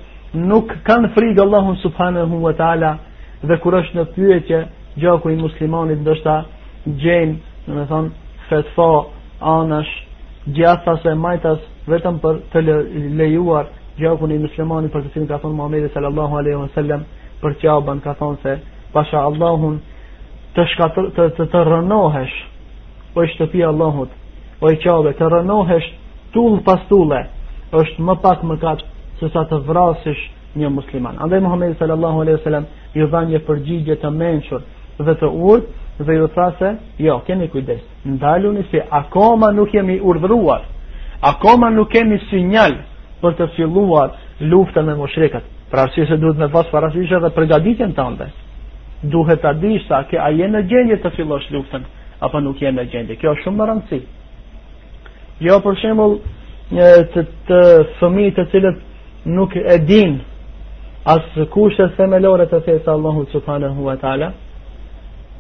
[0.51, 2.93] nuk kanë frikë Allahun subhanahu wa taala
[3.45, 4.63] dhe kur është në pyetje
[5.03, 6.35] gjaku i muslimanit ndoshta
[7.03, 7.37] gjejnë,
[7.67, 8.11] do të thonë
[8.49, 8.89] fetfa
[9.59, 9.93] anash
[10.59, 12.65] gjathas e majtas vetëm për të
[13.21, 13.69] lejuar
[14.01, 17.05] gjakun i muslimanit për të cilin ka thonë Muhamedi sallallahu alaihi wasallam
[17.43, 18.59] për çaubën ka thonë se
[18.93, 19.81] pasha Allahun
[20.55, 22.37] të shkatër të të, të rënohesh
[23.19, 25.87] oj shtëpi Allahut oj qave të rënohesh
[26.35, 27.21] tull pas tulle
[27.83, 28.57] është më pak më
[29.21, 30.23] se sa të vrasësh
[30.59, 32.67] një musliman andaj Muhamedi sallallahu alaihi wasallam
[32.99, 34.63] i dha një përgjigje të mençur
[35.07, 35.67] dhe të urt
[36.07, 36.69] dhe ju tha se
[37.07, 40.63] jo keni kujdes ndaluni se akoma nuk jemi urdhëruar
[41.33, 42.75] akoma nuk kemi sinjal
[43.23, 44.11] për të filluar
[44.51, 48.27] luftën me mushrikët pra arsye se duhet me pas parasysh edhe përgatitjen tënde
[49.01, 51.83] duhet ta dish sa ke a në gjendje të fillosh luftën
[52.21, 53.17] apo nuk je në gjendje.
[53.17, 54.09] Kjo është shumë e rëndësishme.
[55.41, 56.19] Jo për shembull
[56.71, 57.61] një të, të
[57.99, 58.79] fëmi të cilët
[59.25, 60.21] nuk e din
[61.05, 64.33] as kushte themelore të fesë Allahu subhanahu wa taala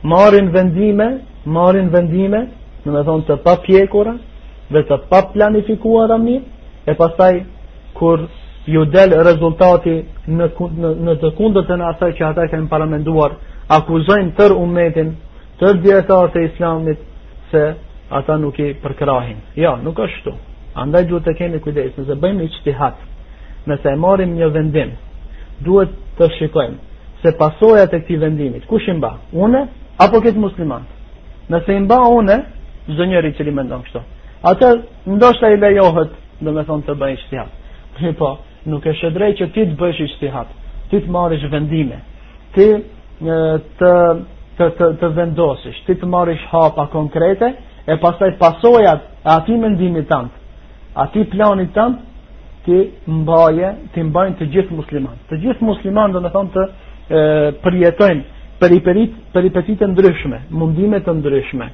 [0.03, 2.41] marrin vendime, marrin vendime,
[2.87, 4.17] në me thonë të papjekura
[4.71, 6.45] dhe të paplanifikuara mirë,
[6.87, 7.33] e pastaj
[7.95, 8.21] kur
[8.67, 9.97] ju del rezultati
[10.29, 13.37] në, në, në të kundët e në asaj që ata kanë paramenduar
[13.71, 15.13] akuzojnë tër umetin,
[15.61, 17.03] tër djetarët e islamit,
[17.51, 17.63] se
[18.11, 19.39] ata nuk i përkrahin.
[19.59, 20.33] Ja, nuk është tu.
[20.83, 23.07] Andaj duhet të keni kujdes, nëse bëjmë i qëti hatë,
[23.71, 24.91] nëse e marim një vendim,
[25.65, 26.79] duhet të shikojmë,
[27.23, 29.17] se pasojat e këti vendimit, ku shimba?
[29.33, 29.65] Une,
[30.05, 30.87] apo këtë musliman?
[31.51, 32.37] Nëse imba une,
[32.97, 34.03] zë njëri që li më ndonë kështu.
[34.51, 34.71] Ata,
[35.07, 36.11] ndoshta i lejohet,
[36.45, 38.15] dhe me thonë të bëjmë i qëti hatë.
[38.19, 38.31] Po,
[38.71, 40.55] nuk e shëdrej që ti të bëjsh i qëti hatë,
[40.91, 41.99] ti të marish vendime,
[42.57, 42.71] ti
[43.23, 44.21] të
[44.61, 47.49] të të, të vendosësh, ti të marrësh hapa konkrete
[47.87, 50.29] e pastaj pasojat e atij mendimit tënd,
[50.95, 51.97] atij planit tënd
[52.65, 52.77] ti
[53.09, 55.23] mbaje, ti mbajnë të gjithë muslimanët.
[55.31, 56.67] Të gjithë muslimanët do të thonë të
[57.63, 58.23] përjetojnë
[58.61, 61.71] periperit, peripetit të ndryshme, mundime të ndryshme,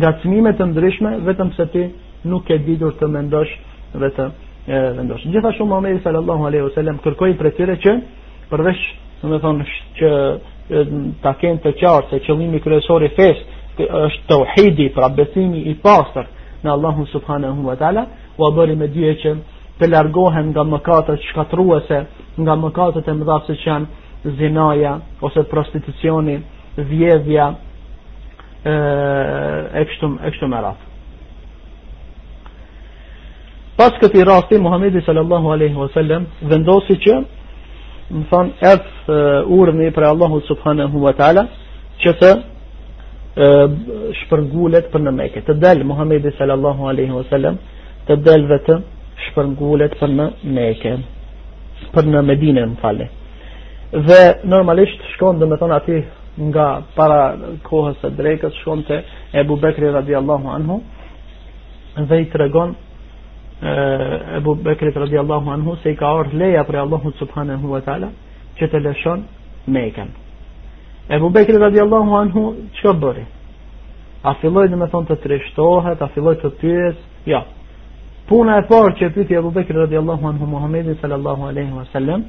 [0.00, 1.84] nga cmime të ndryshme, vetëm se ti
[2.28, 3.52] nuk e didur të mendosh
[3.92, 5.22] vetëm të e, vendosh.
[5.34, 7.94] Gjitha shumë, sallallahu aleyhu wasallam kërkoi për tyre që,
[8.50, 8.80] përveç,
[9.30, 9.64] në thonë,
[10.00, 10.10] që
[11.22, 16.26] ta ken të qartë se qëllimi kryesor i fesë është tauhidi, pra besimi i pastër
[16.62, 18.04] në Allahun subhanahu wa taala,
[18.38, 19.34] u bëri me dije që
[19.80, 22.00] të largohen nga mëkatet shkatruese
[22.40, 24.92] nga mëkatet e mëdha që janë zinaja
[25.24, 26.36] ose prostitucioni,
[26.76, 27.46] vjedhja
[28.66, 30.84] e kështu e kështu me radhë.
[33.80, 37.18] Pas këtij rasti Muhamedi sallallahu alaihi wasallam vendosi që
[38.12, 39.16] më thonë, edhë
[39.56, 41.44] urën për Allahu subhanahu wa ta'ala,
[42.02, 42.30] që të
[44.24, 47.56] shpërngullet për në meke, të delë Muhammedi sallallahu aleyhi wa sallam,
[48.06, 48.78] të delë dhe të
[49.28, 50.26] shpërngullet për në
[50.58, 50.96] meke,
[51.94, 53.06] për në medine më falle.
[54.08, 54.20] Dhe
[54.50, 56.00] normalisht shkonë dhe me thonë ati
[56.50, 57.20] nga para
[57.66, 59.00] kohës e drejkës, shkonë të
[59.44, 60.80] Ebu Bekri radiallahu anhu,
[62.10, 62.74] dhe i të regonë,
[63.62, 68.08] e Abu Bekrit radiallahu anhu se i ka orë leja për Allahu subhanahu wa ta'ala
[68.58, 69.22] që të leshon
[69.66, 69.92] me i
[71.14, 72.40] Abu Bekrit radiallahu anhu
[72.78, 73.24] që ka bëri
[74.30, 76.96] a filloj në me thonë të treshtohet a filloj të tyres
[77.26, 77.38] ja.
[77.38, 77.42] Jo.
[78.28, 82.24] puna e parë që piti Abu Bekrit radiallahu anhu Muhammedin sallallahu aleyhi wa sallam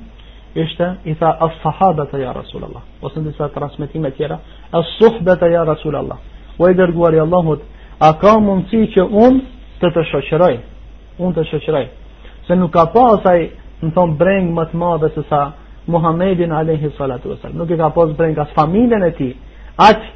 [0.55, 4.39] ishte i tha as sahabat e ja Rasulallah ose në disa transmitime tjera
[4.71, 6.17] as suhbet e ja Rasulallah
[6.59, 7.63] o i dërguar i Allahut
[7.99, 9.39] a ka mundësi që unë
[9.81, 10.55] të të shoqëroj
[11.19, 11.85] unë të shëqrej,
[12.47, 13.41] Se nuk ka pa asaj,
[13.83, 15.39] në thonë, breng më të madhe se sa
[15.95, 17.53] Muhammedin Alehi Salatu Vesel.
[17.59, 19.27] Nuk i ka pas breng as familjen e ti,
[19.87, 20.07] aqë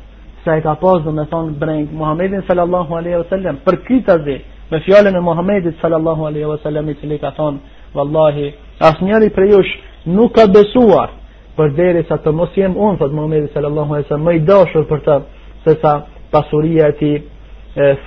[0.44, 4.38] se i ka pas dhe me thonë breng Muhammedin Sallallahu Alehi Vesellem, për kita zi,
[4.72, 7.58] me fjallin e Muhammedit Sallallahu Alehi Vesellem, i cili ka thonë,
[7.96, 8.48] vallahi,
[8.90, 9.74] as njëri për jush
[10.06, 11.14] nuk ka besuar,
[11.58, 14.88] për deri sa të mos jem unë, thotë Muhammedin Sallallahu Alehi Vesellem, më i dashur
[14.90, 15.20] për të,
[15.66, 15.94] se sa
[16.34, 17.14] pasuria ti,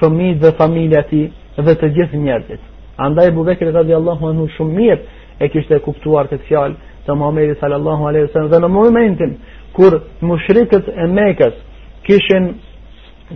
[0.03, 1.23] fëmi dhe familja ti,
[1.63, 2.67] dhe të gjithë njerëzit.
[2.99, 8.09] Andaj Abu Bekri radhiyallahu anhu shumë mirë e kishte kuptuar këtë fjalë të Muhamedit sallallahu
[8.11, 9.35] alaihi wasallam dhe në momentin
[9.77, 9.99] kur
[10.31, 11.61] mushrikët e Mekës
[12.09, 12.49] kishin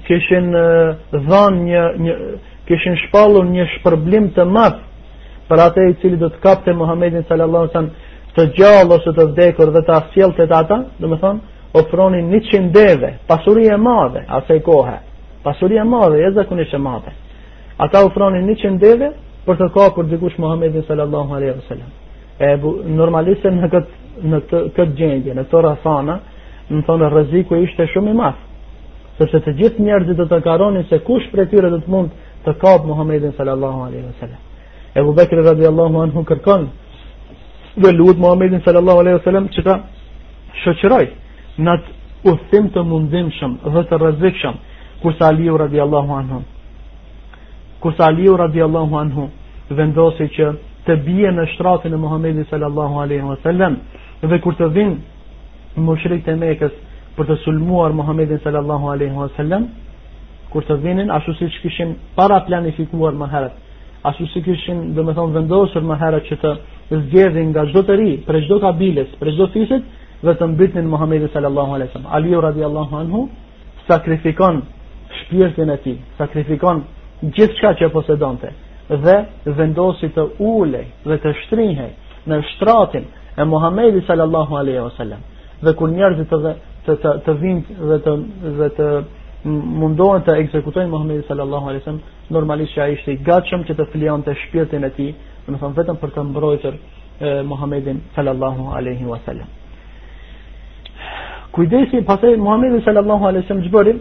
[0.09, 0.51] kishin
[1.13, 2.17] dhënë një një
[2.71, 4.83] kishin shpallur një shpërblim të madh
[5.51, 9.29] për atë i cili do të kapte Muhamedit sallallahu alaihi wasallam të gjallë ose të
[9.31, 14.99] vdekur dhe ta sjellte ata, domethënë ofronin 100 deve, pasuri e madhe asaj kohe.
[15.45, 17.13] Pasuri e madhe, e zakonisht e madhe.
[17.85, 19.09] Ata ofronin 100 deve
[19.47, 21.91] për të ka për dikush Muhammedin sallallahu alaihi wa sallam
[22.39, 24.01] e bu, normalisë në këtë
[24.33, 26.17] në të, këtë gjendje, në të rafana
[26.71, 28.43] në thonë rëziku e ishte shumë i madh.
[29.19, 32.13] Sepse të gjithë njerëzit dhe të karonin se kush për e tyre dhe të mund
[32.45, 34.39] të ka për sallallahu alaihi wa sallam
[34.95, 36.65] e bu Bekri radiallahu anhu kërkon
[37.81, 39.77] dhe lutë Muhammedin sallallahu alaihi wa sallam që ta
[40.63, 41.05] shëqëroj
[41.67, 46.41] në të uthim të mundim shumë dhe të rëzik shumë kërsa liu radiallahu anhu
[47.83, 49.23] kurse Aliu radiallahu anhu
[49.81, 50.51] vendosi që
[50.87, 53.77] të bie në shtratin e Muhamedit sallallahu alaihi wasallam
[54.33, 56.77] dhe kur të vinë mushrikët e Mekës
[57.17, 59.67] për të sulmuar Muhamedit sallallahu alaihi wasallam
[60.55, 63.55] kur të vinin ashtu siç kishin para planifikuar më herët
[64.13, 66.53] ashtu siç kishin domethënë vendosur më herët që të
[67.03, 69.83] zgjedhin nga çdo të ri për çdo kabiles për çdo fisit
[70.25, 73.21] dhe të mbytnin Muhamedit sallallahu alaihi wasallam Aliu radiallahu anhu
[73.91, 74.57] sakrifikon
[75.19, 76.79] shpirtin e tij sakrifikon
[77.23, 78.51] gjithë qka që posedonte
[79.05, 79.17] dhe
[79.57, 81.91] vendosi të ulej dhe të shtrihej
[82.29, 83.07] në shtratin
[83.41, 85.23] e Muhamedi sallallahu alaihi wasallam
[85.63, 86.49] dhe kur njerëzit të
[86.85, 88.15] të të, të vinë dhe të
[88.59, 88.87] dhe të
[89.83, 93.87] mundohen të ekzekutojnë Muhamedi sallallahu alaihi wasallam normalisht që ai ishte i gatshëm që të
[93.95, 95.13] flionte shpirtin e tij
[95.47, 96.77] do të thonë vetëm për të mbrojtur
[97.47, 99.47] Muhamedin sallallahu alaihi wasallam
[101.55, 103.95] kujdesi pastaj Muhamedi sallallahu alaihi wasallam çbëri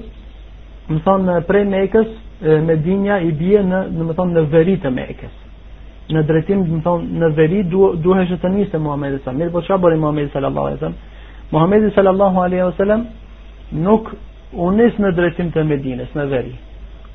[0.91, 2.09] më thonë prej Mekës
[2.41, 5.33] Medinja i bie në, do të them, në veri të Mekës.
[6.11, 9.31] Në drejtim, do të them, në veri duhet të nisë Muhamedi sa.
[9.37, 10.95] Mirë, po çfarë bëri Muhamedi sallallahu alaihi wasallam?
[11.53, 13.03] Muhamedi sallallahu alaihi wasallam
[13.85, 14.09] nuk
[14.53, 16.55] u nis në drejtim të Medinës, në veri.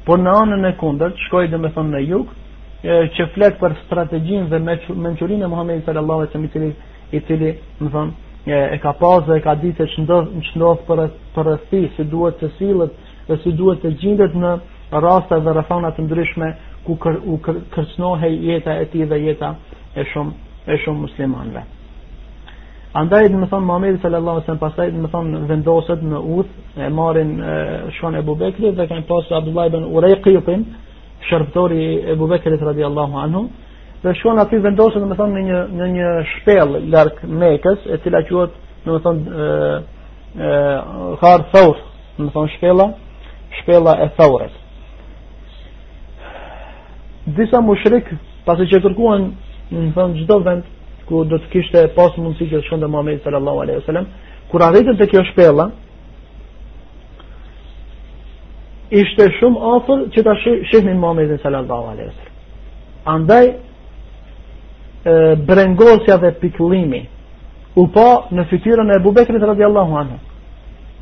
[0.06, 2.28] Por në anën e kundërt, shkoi do të them në jug,
[3.16, 4.62] që flet për strategjinë dhe
[5.02, 6.70] mençurinë e Muhamedi sallallahu alaihi wasallam, i cili,
[7.10, 8.14] i cili, do të them,
[8.46, 12.38] e, e ka pasur dhe ka ditë se ç'ndodh, ç'ndodh për për rreth si duhet
[12.40, 12.92] të sillet
[13.26, 14.52] dhe si duhet të gjendet në
[14.92, 16.50] rasta dhe rrethana të ndryshme
[16.86, 19.54] ku kër, u kër, jeta e tij dhe jeta
[19.96, 20.32] e shumë
[20.66, 21.62] e shumë muslimanëve.
[22.96, 26.78] Andaj do të thonë Muhammed sallallahu alaihi wasallam pastaj do të thonë vendoset në Uth
[26.80, 27.32] e marrin
[27.98, 30.64] shkon e Bubekri dhe kanë pasë Abdullah ibn Uraiqin
[31.28, 33.42] shërptori e Bubekrit radhiyallahu anhu
[34.02, 37.98] dhe shkon aty vendoset do të thonë në një në një shtëpë larg Mekës e
[38.04, 38.54] cila quhet
[38.86, 39.74] do të thonë e
[40.36, 40.54] e
[41.20, 41.76] Khar Thawr
[42.18, 42.86] do të thonë shpela,
[43.60, 44.62] shpela e Thawrit
[47.26, 48.04] disa mushrik
[48.46, 49.24] pasi që kërkuan
[49.72, 50.62] në thonë çdo vend
[51.08, 54.06] ku do të kishte pas mundësi që të shkonte Muhamedi sallallahu alaihi wasallam
[54.50, 55.68] kur arritën te kjo shpella
[59.02, 60.34] ishte shumë afër që ta
[60.70, 62.36] shihnin Muhamedi sallallahu alaihi wasallam
[63.14, 63.54] andaj e,
[65.48, 67.02] brengosja dhe pikëllimi
[67.80, 70.16] u pa në fytyrën e Ebubekrit radhiyallahu anhu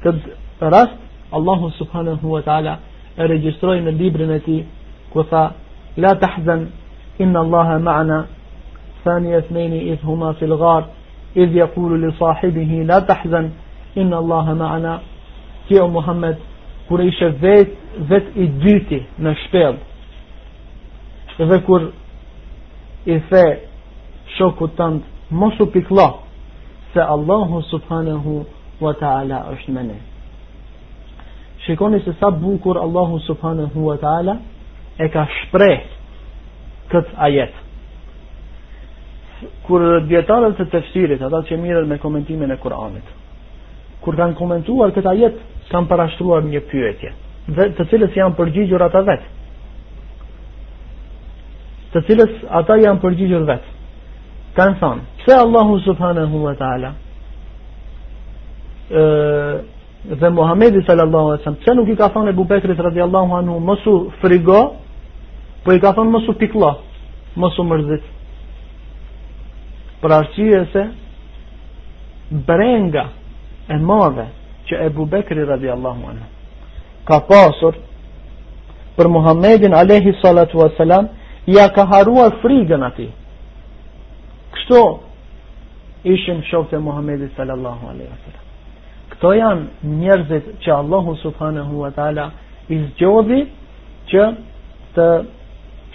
[0.05, 0.97] që rast
[1.37, 2.79] Allahu subhanahu wa taala
[3.19, 4.65] e regjistroi në librin e tij
[5.13, 5.51] ku tha
[5.97, 6.67] لا تحزن
[7.21, 8.27] إن الله معنا
[9.05, 10.87] ثاني اثنين إذ هما في الغار
[11.37, 13.51] إذ يقول لصاحبه لا تحزن
[13.99, 15.01] إن الله معنا
[15.69, 16.37] تي محمد
[16.89, 17.67] كور ذات
[18.01, 19.75] ذات إدريتي نشبيل
[21.41, 21.91] ذكر
[23.09, 23.59] إثاء
[24.39, 26.15] شوكو تند مصو بكلا
[26.95, 28.45] فالله سبحانه
[28.81, 29.97] وتعالى أشمنه
[31.67, 34.37] شكوني سسا بوكر الله سبحانه وتعالى
[34.99, 35.83] e ka shpreh
[36.93, 37.53] kët ajet
[39.67, 43.09] kur djetarët të tafsirit ata që mirën me komentimin e Kuranit
[44.05, 45.35] kur kanë komentuar kët ajet
[45.71, 47.11] kanë parashtruar një pyetje
[47.57, 49.25] dhe të cilës janë përgjigjur ata vet
[51.95, 53.65] të cilës ata janë përgjigjur vet
[54.57, 56.93] kanë thonë se Allahu subhanahu wa taala
[58.91, 59.05] e,
[60.21, 64.11] dhe Muhamedi sallallahu alaihi wasallam çka nuk i ka thënë Abu Bekrit radhiyallahu anhu mosu
[64.23, 64.75] frigo
[65.65, 66.71] Po i ka thonë mos u pikllo,
[67.41, 68.05] mos u mërzit.
[70.03, 70.83] Për arsye se
[72.49, 73.07] brenga
[73.75, 74.27] e madhe
[74.69, 76.27] që Ebu Bekri radi Allahu anhu
[77.09, 77.77] ka pasur
[78.97, 81.09] për Muhammedin alayhi salatu wa salam
[81.47, 83.09] ja ka haruar frigën ati
[84.55, 84.81] kështu
[86.15, 88.35] ishim shokët e Muhammedin sallallahu alaihi wa
[89.13, 92.29] këto janë njerëzit që Allahu subhanahu wa ta'ala
[92.77, 93.41] izgjodhi
[94.11, 94.29] që
[94.97, 95.09] të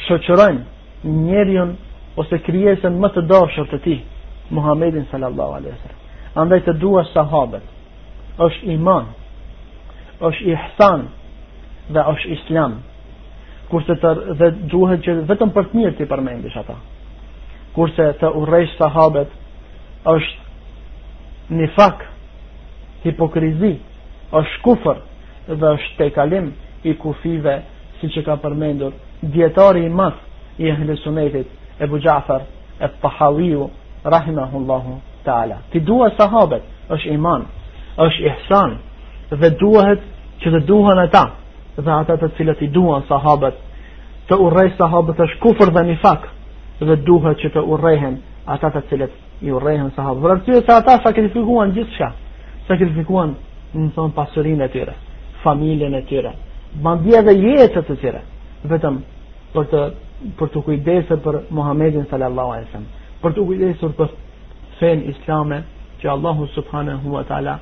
[0.08, 0.60] shoqëron
[1.04, 1.74] njerin
[2.18, 4.00] ose krijesën më të dashur të tij
[4.50, 9.10] Muhamedit sallallahu alaihi wasallam andaj të dua sahabët është iman
[10.30, 11.06] është ihsan
[11.96, 12.78] dhe është islam
[13.72, 16.78] kurse të dhe duhet që vetëm për të mirë të përmendish ata
[17.76, 19.36] kurse të urrejsh sahabët
[20.16, 22.06] është një fak
[23.04, 23.74] hipokrizi
[24.40, 24.98] është kufër
[25.62, 26.50] dhe është te kalim
[26.90, 27.56] i kufive
[28.00, 30.14] si që ka përmendur djetari i mas
[30.58, 31.48] i ehlesunetit
[31.80, 32.42] e bujafar
[32.80, 33.70] e pahaliu
[34.04, 37.44] rahimahullahu ta'ala ti dua sahabet është iman
[37.98, 38.78] është ihsan
[39.32, 40.02] dhe duhet
[40.42, 41.26] që të duhen ata
[41.78, 43.54] dhe ata të cilët i duan sahabet
[44.30, 46.28] të urrej sahabet është kufr dhe nifak
[46.80, 48.16] dhe duhet që të urejhen
[48.56, 52.12] ata të cilët i urejhen sahabet dhe rëtyre se ata sakrifikuan gjithë shah
[52.72, 53.36] sakrifikuan
[53.76, 54.94] në thonë pasurin e tyre
[55.44, 56.32] familjen e tyre
[56.84, 58.22] bandje dhe jetët e tyre
[58.68, 58.96] vetëm
[59.54, 59.84] për të
[60.40, 62.88] për të kujdesur për Muhamedit sallallahu alaihi wasallam,
[63.24, 64.08] për të kujdesur për
[64.80, 65.62] fen islame
[66.02, 67.58] që Allahu subhanahu wa taala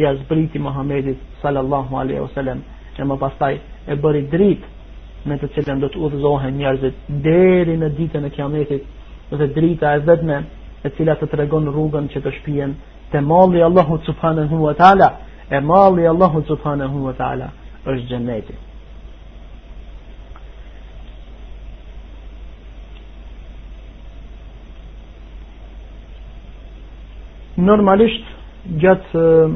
[0.00, 2.60] i azbriti Muhamedit sallallahu alaihi wasallam,
[3.00, 3.54] e më pastaj
[3.92, 6.94] e bëri dritë me të cilën do të udhëzohen njerëzit
[7.26, 8.82] deri në ditën e Kiametit,
[9.30, 10.42] dhe drita e vetme
[10.86, 12.74] e cila të tregon rrugën që të shpijen
[13.10, 15.08] te malli Allahu subhanahu wa taala,
[15.50, 17.48] e malli Allahu subhanahu wa taala
[17.92, 18.54] është xheneti.
[27.62, 28.24] normalisht
[28.80, 29.50] gjatë uh,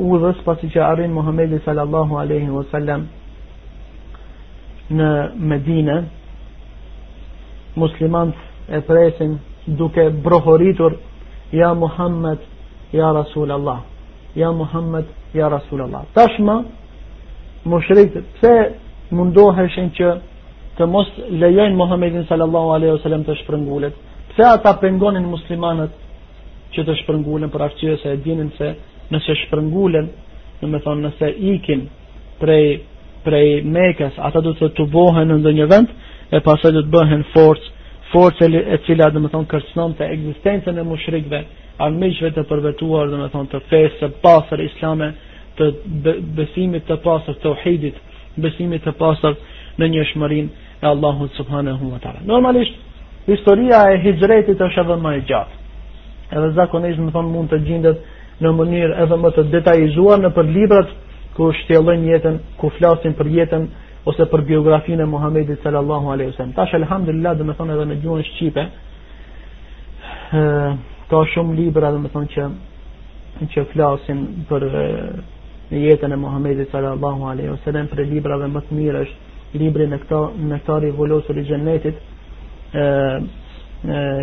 [0.00, 3.06] udhës pasi që arrin Muhamedi sallallahu alaihi wasallam
[4.92, 5.08] në
[5.52, 5.98] Medinë
[7.80, 9.38] muslimanët e presin
[9.80, 10.98] duke brohoritur
[11.56, 12.42] ja Muhammed
[12.92, 13.80] ja Rasul Allah
[14.34, 16.58] ja Muhammed ja Rasul Allah tashmë
[17.72, 18.52] mushrikët pse
[19.16, 20.12] mundoheshin që
[20.80, 21.08] të mos
[21.42, 23.96] lejojnë Muhammedin sallallahu alaihi wasallam të shprëngulet
[24.32, 25.96] pse ata pengonin muslimanët
[26.74, 28.70] që të shpërngulen për arsye se e dinin se
[29.12, 30.06] nëse shpërngulen,
[30.62, 31.86] në me thonë nëse ikin
[32.40, 32.64] prej,
[33.26, 35.90] prej mekes, ata du të të bohen në ndë vend,
[36.36, 37.68] e pasë du të bëhen forcë,
[38.12, 41.42] forcë e cila dhe me thonë kërcënon të e mushrikve,
[41.86, 45.12] armiqve të përvetuar dhe me thonë të fesë, të pasër islame,
[45.58, 45.70] të
[46.40, 47.96] besimit të pasër të uhidit,
[48.44, 49.36] besimit të pasër
[49.78, 50.48] në një shmërin
[50.82, 52.20] e Allahut subhanahu wa ta'ala.
[52.24, 52.74] Normalisht,
[53.28, 55.61] historia e hijretit është edhe më e gjatë
[56.36, 58.04] edhe zakonisht më thonë mund të gjindet
[58.42, 60.92] në mënyrë edhe më të detajizuar në për librat
[61.36, 63.66] ku shtjellojnë jetën, ku flasin për jetën
[64.10, 66.54] ose për biografinë e Muhamedit sallallahu alaihi wasallam.
[66.56, 68.64] Tash alhamdulillah do të thonë edhe në gjuhën shqipe
[70.32, 72.46] ë ka shumë libra dhe të thonë që
[73.52, 74.66] që flasin për
[75.86, 80.20] jetën e Muhamedit sallallahu alaihi wasallam, për librave më të mirë është libri në këto
[80.50, 81.68] në i rivolucion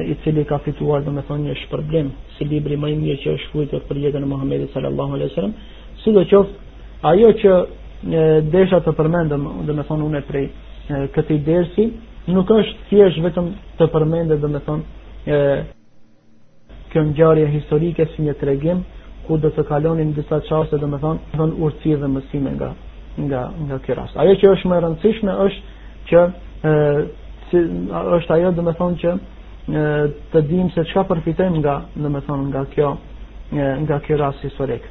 [0.05, 3.31] i cili ka fituar dhe me thonë një shpërblim si libri më i mirë që
[3.37, 5.53] është fujtë për jetën e Muhammedi sallallahu alai sallam
[6.03, 7.53] si do qoftë ajo që
[8.55, 10.45] desha të përmendëm dhe me thonë une prej
[11.15, 11.89] këti dersi
[12.31, 13.49] nuk është thjesht vetëm
[13.81, 15.65] të përmendë dhe me thonë
[16.93, 18.79] kjo njarëja historike si një të regim
[19.27, 22.69] ku dhe të kalonin dhe sa qasë dhe me thonë urci dhe mësime nga,
[23.25, 25.75] nga, nga kjo rast ajo që është më rëndësishme është
[26.11, 26.23] që,
[26.71, 26.71] e,
[27.51, 27.57] si,
[28.19, 29.13] është ajo dhe me thonë që
[29.69, 32.89] të dim se çka përfitojmë nga, në më thonë, nga kjo,
[33.85, 34.81] nga kjo rast historik.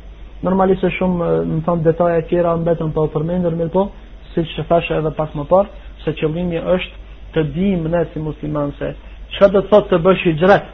[0.46, 3.88] Normalisht e shumë, në thonë, detaje tjera mbetën pa përmendur, mirë po,
[4.34, 5.68] si që fashë edhe pas më parë,
[6.04, 8.92] se qëllimi është të dim ne si musliman se
[9.36, 10.68] çka do të thotë të bësh i xhret.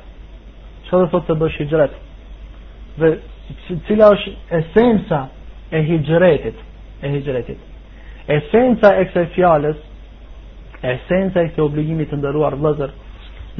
[0.89, 1.95] Çka do të thotë të bësh i xhret?
[3.01, 3.11] Dhe
[3.89, 5.23] cila është esenca
[5.77, 6.59] e hijretit,
[7.05, 7.61] e hijretit.
[8.37, 9.81] Esenca e kësaj fjalës,
[10.95, 12.93] esenca e këtij obligimi të ndëruar vëllazër,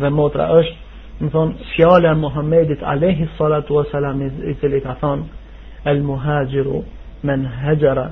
[0.01, 4.95] dhe motra është më thonë fjale e Muhammedit alehi salatu wa salam i cili ka
[5.01, 6.81] thonë el muhajiru
[7.29, 8.07] men hajara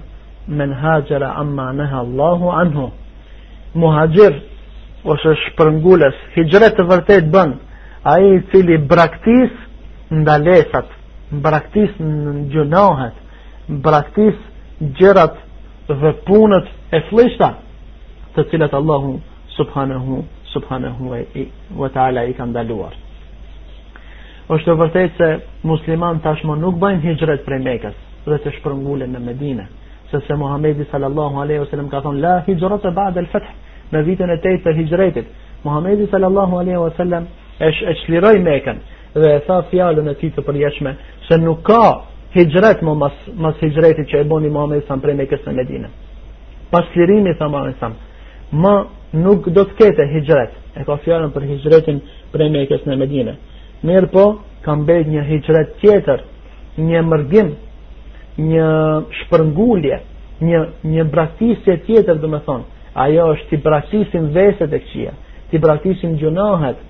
[0.60, 2.86] men hajara amma neha Allahu anhu
[3.82, 4.36] muhajir
[5.14, 7.54] është shpërngules hijret të vërtet bën
[8.12, 9.52] a i cili braktis
[10.20, 10.86] ndalesat
[11.46, 13.16] braktis në gjunahet
[13.86, 14.38] braktis
[15.00, 15.34] gjerat
[16.00, 17.50] dhe punët e flishta
[18.36, 19.18] të cilat Allahu
[19.56, 20.22] subhanahu
[20.54, 21.10] subhanahu
[21.82, 22.96] wa ta'ala i ka ndaluar
[24.54, 25.28] është të vërtejtë se
[25.68, 27.98] musliman tashmo nuk bajnë hijret prej mekës
[28.28, 29.66] dhe të shpërngullin në Medina
[30.12, 33.48] Sëse Muhammedi sallallahu aleyhi wa sallam ka thonë la hijret e ba'de l-feth
[33.92, 35.30] me vitën e tejtë të hijretit
[35.64, 37.26] Muhammedi sallallahu aleyhi wa sallam
[37.60, 37.70] e
[38.04, 38.82] shliroj mekën
[39.22, 40.94] dhe e tha fjallën e ti të përjeshme
[41.28, 41.82] se nuk ka
[42.36, 45.44] hijret më mas, mas hijretit që e boni Muhammedi sallallahu aleyhi wa sallam prej mekës
[45.48, 45.88] në Medina
[46.72, 47.96] pas lirimi sallallahu aleyhi wa
[48.60, 48.82] ma
[49.20, 52.00] nuk do të kete hijret e ka fjarën për hijretin
[52.32, 53.34] prej e në Medine
[53.88, 54.24] mirë po
[54.64, 56.24] kam bejt një hijret tjetër
[56.76, 57.52] një mërgim
[58.50, 58.68] një
[59.22, 59.98] shpërngulje
[60.40, 65.12] një, një braktisje tjetër dhe me thonë ajo është të bratisim veset e këqia
[65.50, 66.80] të bratisim gjunahet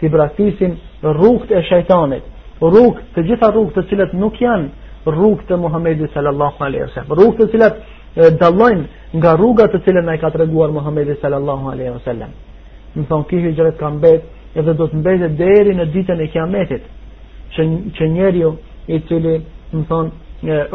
[0.00, 5.56] të bratisim rukët e shajtanit rukët të gjitha rukët të cilët nuk janë rukët e
[5.66, 7.80] Muhammedi sallallahu alaihi wasallam rukët e cilët
[8.16, 8.86] dallojnë
[9.18, 12.30] nga rruga të cilën ai ka treguar Muhamedi sallallahu alaihi wasallam.
[12.96, 14.24] Në fund ke hijret ka mbet
[14.58, 16.82] edhe do të mbetë deri në ditën e Kiametit.
[17.54, 17.64] Që
[17.98, 18.52] që njeriu
[18.86, 19.40] i cili,
[19.72, 20.10] më fund,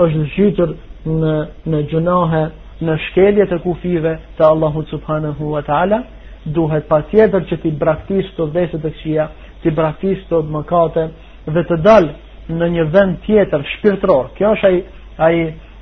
[0.03, 0.75] është zhytur
[1.05, 1.33] në
[1.71, 2.43] në gjunohe,
[2.81, 6.01] në shkelje të kufive të Allahut subhanahu wa taala,
[6.45, 9.27] duhet tjetër që ti braktis të vese të këqia,
[9.63, 11.07] ti braktis të mëkate
[11.55, 14.77] dhe të dalë në një vend tjetër shpirtror Kjo është ai
[15.25, 15.39] ai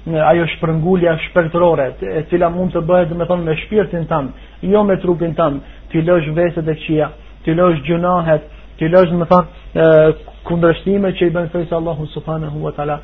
[0.07, 1.85] në ajo shpërngulja shpërtërore
[2.19, 4.31] e cila mund të bëhet me thonë me shpirtin tanë,
[4.67, 5.59] jo me trupin tanë,
[5.91, 7.07] ti lësh veset e qia,
[7.45, 8.49] ti lësh gjunahet,
[8.79, 12.99] ti lësh me thonë kundrështime që i bënë fejse Allahu Subhanahu wa Atala,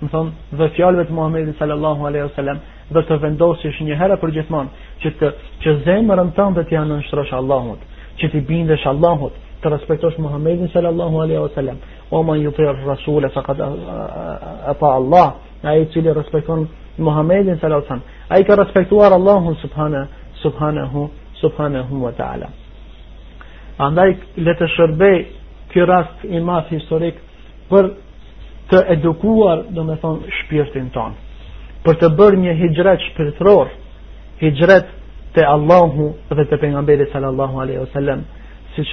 [0.00, 2.60] me thonë dhe fjallëve të Muhammedi sallallahu aleyhu sallam,
[2.94, 4.68] dhe të vendosish një herë për gjithmonë,
[5.02, 5.32] që,
[5.64, 7.80] që zemërën tanë dhe t'ja në nështrosh Allahut,
[8.20, 11.82] që t'i bindesh Allahut, të respektosh Muhammedin sallallahu aleyhu sallam,
[12.12, 13.70] o ma një të rrasule sa këtë
[14.74, 15.32] ata Allah
[15.64, 18.00] në respekton qëli respektuar Muhammedin wasallam.
[18.30, 19.56] Ai ka respektuar Allahun
[20.44, 21.08] subhanahu
[21.44, 22.48] subhanahu wa ta'ala.
[23.82, 24.14] Andaj
[24.46, 25.16] le të shërbej
[25.72, 27.14] kjo rast i mas historik
[27.70, 27.90] për
[28.70, 31.14] të edukuar do me thonë shpirtin ton
[31.84, 33.72] për të bërë një hijret shpirtror
[34.40, 34.86] hijret
[35.34, 38.22] te Allahu dhe te pejgamberi sallallahu alaihi wasallam
[38.76, 38.88] siç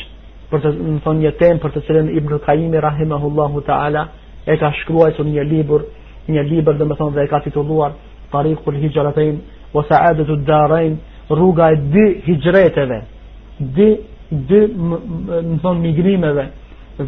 [0.52, 0.74] për të
[1.06, 4.08] thënë një temë për të cilën Ibn Qayyim rahimahullahu taala
[4.52, 5.86] e ka shkruar në një libër
[6.30, 7.92] një libër dhe më thonë dhe e ka titulluar
[8.32, 9.40] Tariku lë Ose
[9.74, 10.98] Vë sa adët u darajn
[11.30, 13.00] Rruga e dy hijgjëreteve
[13.78, 13.90] Dy,
[14.50, 16.46] dy më thonë migrimeve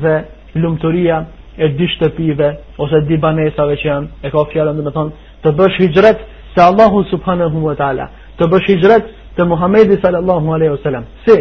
[0.03, 0.13] Dhe
[0.55, 1.17] lumëturia
[1.57, 2.49] e dy shtëpive
[2.83, 6.61] Ose dy banesave që janë E ka fjallën dhe më thonë Të bësh hijret se
[6.63, 8.09] Allahu subhanahu wa ta'ala
[8.39, 11.05] Të bësh hijret të Muhamedi sallallahu alaihi wasallam.
[11.25, 11.33] Si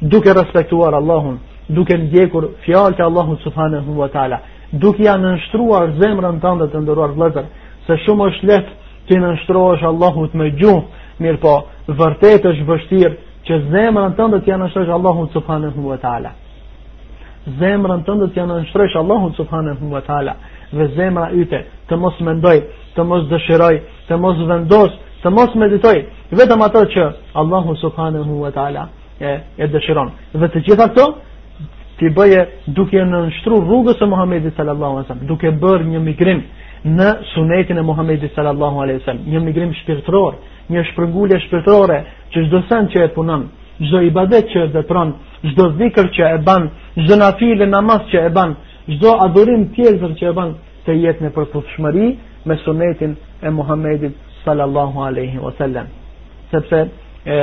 [0.00, 1.34] duke respektuar Allahun,
[1.68, 4.38] duke ndjekur fjalët e Allahut subhanahu wa taala,
[4.72, 7.46] duke ja nënshtruar zemrën tënde të nderuar vëllezër,
[7.86, 10.82] se shumë është lehtë ti nënshtrohesh Allahut me gjuhë,
[11.22, 11.52] mirë po
[12.00, 13.14] vërtet është vështirë
[13.46, 16.32] që zemrën tënde të ja nënshtrosh Allahut subhanahu wa taala.
[17.60, 20.34] Zemrën tënde të ja nënshtrosh Allahut subhanahu wa taala
[20.72, 22.58] dhe zemra yte të mos mendoj,
[22.94, 23.76] të mos dëshiroj,
[24.08, 25.96] të mos vendos, të mos meditoj,
[26.30, 27.10] vetëm ato që
[27.40, 28.88] Allahu subhanahu wa taala
[29.20, 30.10] e, e dëshiron.
[30.34, 31.06] Dhe të gjitha këto
[31.96, 32.40] ti bëje
[32.76, 36.42] duke në nështru rrugës e Muhammedi sallallahu alaihi sallam, duke bërë një migrim
[36.98, 40.36] në sunetin e Muhammedi sallallahu alaihi sallam, një migrim shpirtror,
[40.70, 42.00] një shpërngulje shpirtrore,
[42.32, 43.46] që gjdo sen që e punon,
[43.80, 45.14] gjdo i badet që e dhe pran,
[45.46, 46.68] gjdo zikër që e ban,
[47.00, 48.54] gjdo na file namaz që e ban,
[48.90, 52.10] gjdo adorim tjelëzër që e ban, të jetë në përpushmëri
[52.46, 54.12] me sunetin e Muhammedi
[54.44, 55.88] sallallahu alaihi wasallam.
[56.52, 56.86] Sepse
[57.24, 57.40] e,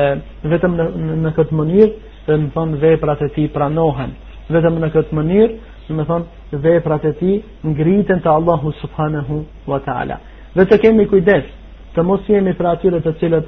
[0.47, 0.85] vetëm në,
[1.25, 1.91] në këtë mënyrë,
[2.27, 4.13] dhe më thonë vej pra të ti pranohen
[4.51, 5.53] vetëm në këtë mënyrë,
[5.89, 6.25] në më thonë,
[6.63, 7.33] veprat e ti
[7.67, 9.39] ngritën të Allahu subhanahu
[9.71, 10.17] wa ta'ala.
[10.55, 11.47] Dhe të kemi kujdes,
[11.95, 13.47] të mos jemi për atyre të cilët,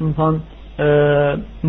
[0.00, 0.40] në thonë,
[0.86, 0.88] e,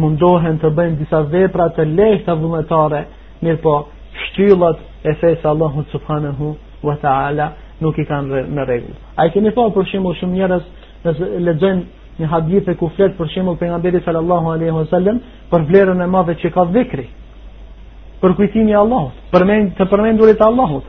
[0.03, 3.03] mundohen të bëjnë disa vepra të lehtë vullnetare,
[3.43, 3.75] mirë po,
[4.23, 6.53] shtyllat e fesë Allahu subhanahu
[6.87, 7.51] wa ta'ala
[7.83, 8.95] nuk i kanë në rregull.
[9.15, 10.63] A i keni po për shembull shumë njerëz
[11.05, 15.19] nëse ledzojnë një hadith e kuflet flet për nga beri sallallahu alaihi wasallam
[15.51, 17.05] për vlerën e madhe që ka dhikri,
[18.21, 20.85] për kujtimin e Allahut, për mend të përmendurit Allahut.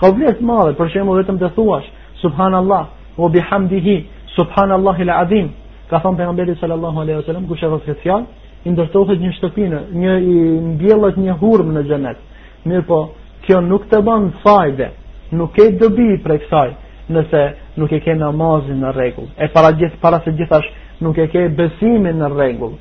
[0.00, 1.86] Ka vlerë të madhe, për shembull vetëm të thuash
[2.22, 3.96] subhanallahu wa bihamdihi
[4.36, 5.48] subhanallahi alazim,
[5.90, 8.26] ka thënë pejgamberi sallallahu alaihi wasallam kush e ka thënë fjalë,
[8.66, 10.36] i ndërtohet një shtëpi në një i
[10.72, 12.18] mbjellët një hurm në xhenet.
[12.64, 12.98] Mirpo,
[13.44, 14.88] kjo nuk të bën fajde,
[15.32, 16.68] nuk e dobi për kësaj,
[17.10, 17.40] nëse
[17.80, 19.28] nuk e ke namazin në rregull.
[19.36, 20.68] E para gjithë para se gjithash
[21.00, 22.74] nuk e ke besimin në rregull.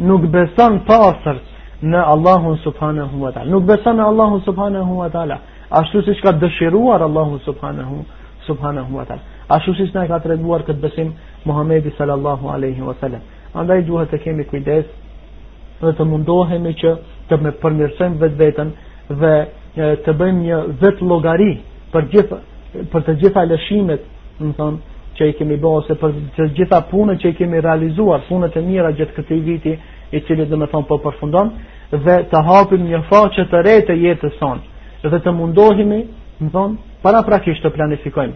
[0.00, 3.50] Nuk beson pastërt në Allahun subhanahu wa taala.
[3.50, 5.36] Nuk beson në Allahun subhanahu wa taala,
[5.70, 8.02] ashtu siç ka dëshiruar Allahu subhanahu
[8.46, 9.22] subhanahu wa taala.
[9.56, 11.12] Ashtu siç na ka treguar këtë besim
[11.46, 13.20] Muhamedi sallallahu alaihi wa sallam.
[13.54, 14.84] Andaj duhet të kemi kujdes
[15.82, 16.94] dhe të mundohemi që
[17.30, 18.70] të me përmirësojmë vetë vetën
[19.22, 19.34] dhe
[20.04, 21.52] të bëjmë një vetë logari
[21.92, 22.38] për, gjithë
[22.92, 24.04] për të gjitha lëshimet
[24.40, 28.22] në thonë që i kemi bërë ose për të gjitha punët që i kemi realizuar
[28.28, 29.74] punët e mira gjithë këtij viti
[30.10, 31.50] i cili dhe me thonë po përfundon,
[32.06, 34.62] dhe të hapim një faqe të rejtë të jetë të sonë,
[35.12, 36.00] dhe të mundohimi,
[36.42, 38.34] më thonë, para prakisht të planifikojmë,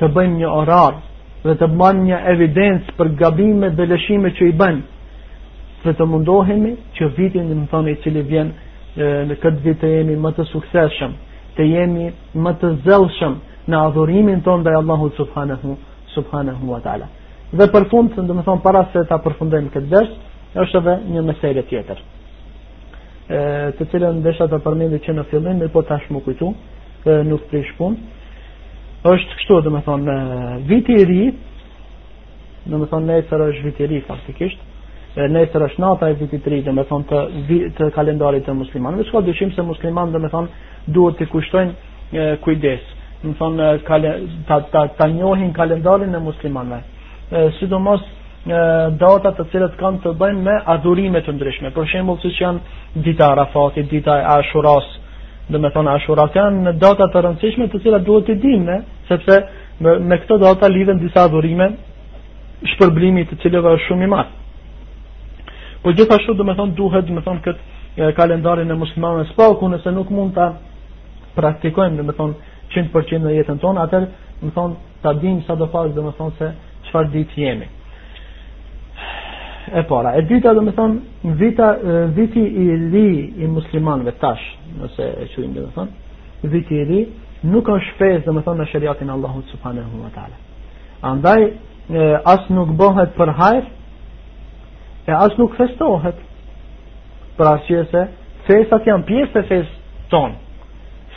[0.00, 0.98] të bëjmë një orar,
[1.46, 4.82] dhe të bëjmë një evidencë për gabime dhe lëshime që i bëjmë,
[5.86, 8.52] dhe të mundohimi që vitin, më thonë, i cili vjen
[9.30, 11.12] në këtë vit të jemi më të sukseshëm,
[11.56, 12.10] të jemi
[12.44, 13.34] më të zëllshëm
[13.68, 15.76] në adhurimin tonë dhe Allahu subhanahu,
[16.14, 17.08] subhanahu wa ta'ala.
[17.52, 20.16] Dhe për dhe thonë, para se ta përfundojmë këtë dështë,
[20.62, 21.98] është edhe një meselë tjetër.
[23.26, 23.38] E,
[23.78, 26.52] të cilën desha të përmendit që në fillim, por po tash më kujtu,
[27.10, 27.96] e, nuk prish pun.
[29.06, 30.14] është kështu, dhe me thonë,
[30.66, 31.22] viti i ri,
[32.66, 34.58] dhe me thonë, nejësër është viti i ri, faktikisht,
[35.30, 39.02] nesër është nata e vitit të ri, dhe me thonë, të, të kalendarit të muslimanëve,
[39.02, 40.48] Dhe shkoj dëshim se muslimanët dhe me thonë,
[40.90, 41.72] duhet të kushtojnë
[42.18, 42.84] e, kujdes,
[43.22, 43.70] dhe me thonë,
[44.48, 46.82] ta, ta, ta, njohin kalendarin e muslimanëve.
[47.58, 48.00] sidomos,
[48.48, 51.70] data të cilat kanë të bëjnë me adhurime të ndryshme.
[51.74, 53.32] Për shembull, siç janë dita
[53.76, 54.84] e dita e Ashuras,
[55.48, 59.36] do të thonë Ashura kanë në data të rëndësishme të cilat duhet të dimë, sepse
[59.80, 61.68] me, me këto data lidhen disa adhurime
[62.76, 64.28] shpërblimi të cilëve është shumë i madh.
[65.82, 69.68] Po gjithashtu do të thonë duhet do të thonë këtë kalendarin e muslimanëve spa ku
[69.70, 70.48] nëse nuk mund ta
[71.38, 75.54] praktikojmë do të thonë 100% në jetën tonë, atëherë do të thonë ta dimë sa
[75.54, 76.52] do do të thonë se
[76.88, 77.68] çfarë ditë jemi
[79.72, 80.16] e para.
[80.18, 80.96] E dyta do të thon
[81.40, 81.70] vita
[82.14, 83.06] viti i li
[83.42, 84.42] i muslimanëve tash,
[84.80, 85.88] nëse e quajmë do të thon,
[86.52, 87.00] viti i li
[87.50, 90.38] nuk ka shpesë do të thon në shariatin Allahu subhanahu wa taala.
[91.02, 93.64] Andaj as nuk bëhet për hajr
[95.10, 96.22] e as nuk festohet.
[97.36, 97.82] Pra arsye
[98.46, 99.74] festat janë pjesë të fesë
[100.10, 100.36] ton.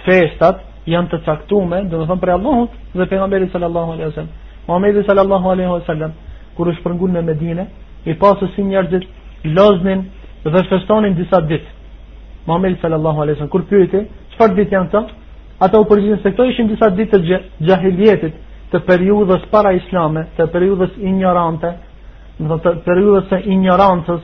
[0.05, 4.33] Festat janë të caktuar, do të thon për Allahut dhe pejgamberin sallallahu alaihi wasallam.
[4.67, 6.11] Muhamedi sallallahu alaihi wasallam
[6.57, 7.65] kur u shpërngul në Medinë,
[8.07, 9.07] i pasë si njerëzit,
[9.55, 10.03] loznin
[10.43, 11.63] dhe festonin disa dit.
[12.45, 13.99] Muhammed sallallahu alaihi wasallam kur pyriti
[14.35, 15.01] çfarë ditë janë këto?
[15.59, 18.35] Ata u përgjigjën se këto ishin disa ditë të gjahiljetit
[18.71, 21.73] të periudhës para islame, të periudhës ignorante,
[22.39, 24.21] në të periudhës së ignorancës,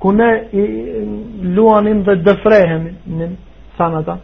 [0.00, 0.30] ku ne
[0.62, 0.64] i
[1.56, 2.86] luanim dhe dëfrehem
[3.18, 3.30] në
[3.78, 4.18] sanata.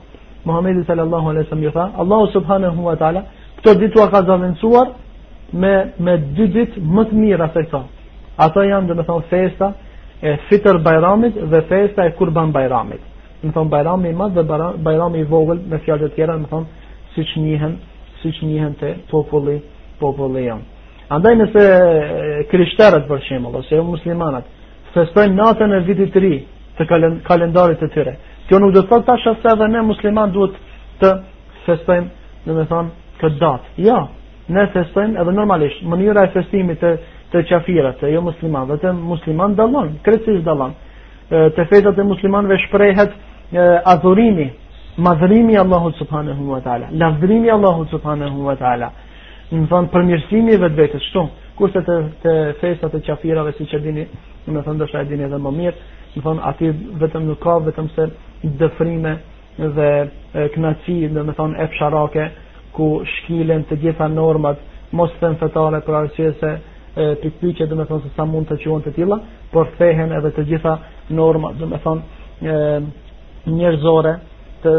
[0.46, 3.22] Muhammed sallallahu alaihi wasallam i tha, Allah subhanahu wa taala,
[3.60, 4.94] këto ditë u ka zaventuar
[5.52, 7.84] me me dy ditë më të mira se këto.
[8.38, 9.68] Ato janë dhe me thonë festa
[10.20, 13.00] e fitër bajramit dhe festa e kurban bajramit.
[13.42, 17.24] Me thonë bajrami madhë dhe bajrami i vogël me fjallët e tjera, me thonë si
[17.32, 17.76] që njëhen,
[18.20, 19.56] si që njëhen të populli,
[20.00, 20.68] populli janë.
[21.16, 21.64] Andaj nëse
[22.50, 24.44] krishterët përshimë, ose e jo muslimanat,
[24.94, 26.32] festojnë natën e vitit ri
[26.76, 26.86] të
[27.28, 28.16] kalendarit të tyre.
[28.48, 30.58] Kjo nuk dhe të thotë ta shëse dhe ne musliman duhet
[31.00, 31.12] të
[31.66, 32.08] festojnë,
[32.46, 33.70] dhe me thonë, këtë datë.
[33.86, 36.94] Ja, jo, ne festojnë edhe normalisht, mënyra e festimit e
[37.32, 40.74] të qafirat, të jo musliman, dhe të musliman dalon, krecis dalon.
[41.30, 43.14] Të fetat e muslimanve shprejhet
[43.94, 44.48] adhurimi,
[45.02, 48.92] madhrimi Allahu subhanahu wa ta'ala, lavdrimi Allahu subhanahu wa ta'ala,
[49.52, 51.24] në më thonë përmjërsimi e vetë vetës, shtu,
[51.58, 54.06] kurse të, të fesat e qafirave si që dini,
[54.46, 55.82] në më thonë dësha e dini edhe më mirë,
[56.16, 56.70] në thonë ati
[57.02, 58.06] vetëm nuk ka, vetëm se
[58.62, 59.16] dëfrime
[59.76, 59.90] dhe
[60.54, 62.28] knaci, në më thonë efsharake,
[62.76, 64.62] ku shkilen të gjitha normat,
[64.92, 66.00] mos të në fetare për
[66.96, 69.18] pikpyqe dhe me thonë se sa mund të qionë të tila
[69.52, 70.76] por thehen edhe të gjitha
[71.18, 74.12] norma dhe me thonë njërzore
[74.64, 74.74] të,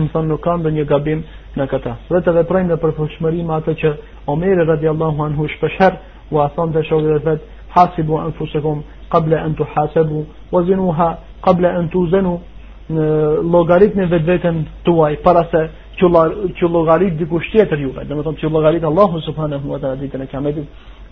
[0.00, 1.22] në thonë nuk ka ndë një gabim
[1.58, 3.94] në këta dhe të dhe prejmë në përfëshmërim atë që
[4.34, 5.98] Omeri radiallahu anhu shpesher
[6.32, 10.24] u a thonë dhe shodhë dhe vetë hasibu anfusekum qable entu hasebu
[10.54, 11.10] u zinu ha
[11.46, 12.38] qable entu zenu
[12.90, 13.04] në
[13.54, 15.64] logaritme vetë vetën tuaj para se
[16.00, 20.08] që logaritë dikush tjetër juve dhe me thonë që logarit Allahu subhanahu wa ta dhe
[20.14, 20.66] dhe kametit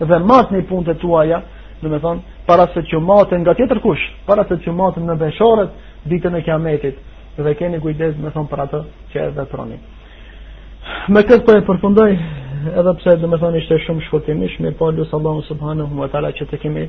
[0.07, 1.41] dhe matë një punë të tuaja,
[1.81, 5.15] dhe me thonë, para se që matë nga tjetër kush, para se që matë në
[5.21, 5.71] beshorët,
[6.11, 6.99] ditën e kiametit,
[7.37, 8.81] dhe keni kujdes, me thonë, për atë
[9.13, 9.79] që e dhe troni.
[11.13, 12.11] Me këtë për po e përfundoj,
[12.79, 16.31] edhe pse dhe me thonë ishte shumë shkotimish, me po lusë Allah subhanahu wa ta'la
[16.39, 16.85] që të kemi,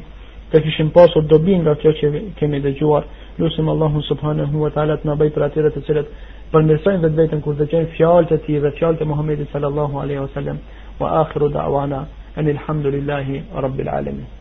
[0.52, 3.04] të kishim pasur dobi nga kjo që kemi dëgjuar,
[3.38, 6.08] lusim Allah subhanahu wa ta'la të nabaj për atyre të cilet
[6.50, 10.30] përmirsojnë vetë vetën kur dëgjojnë fjallët e ti dhe fjallët e Muhammedi sallallahu alaihi wa
[10.34, 10.58] sallam,
[10.98, 12.02] wa akhiru da'wana,
[12.40, 14.39] أن الحمد لله رب العالمين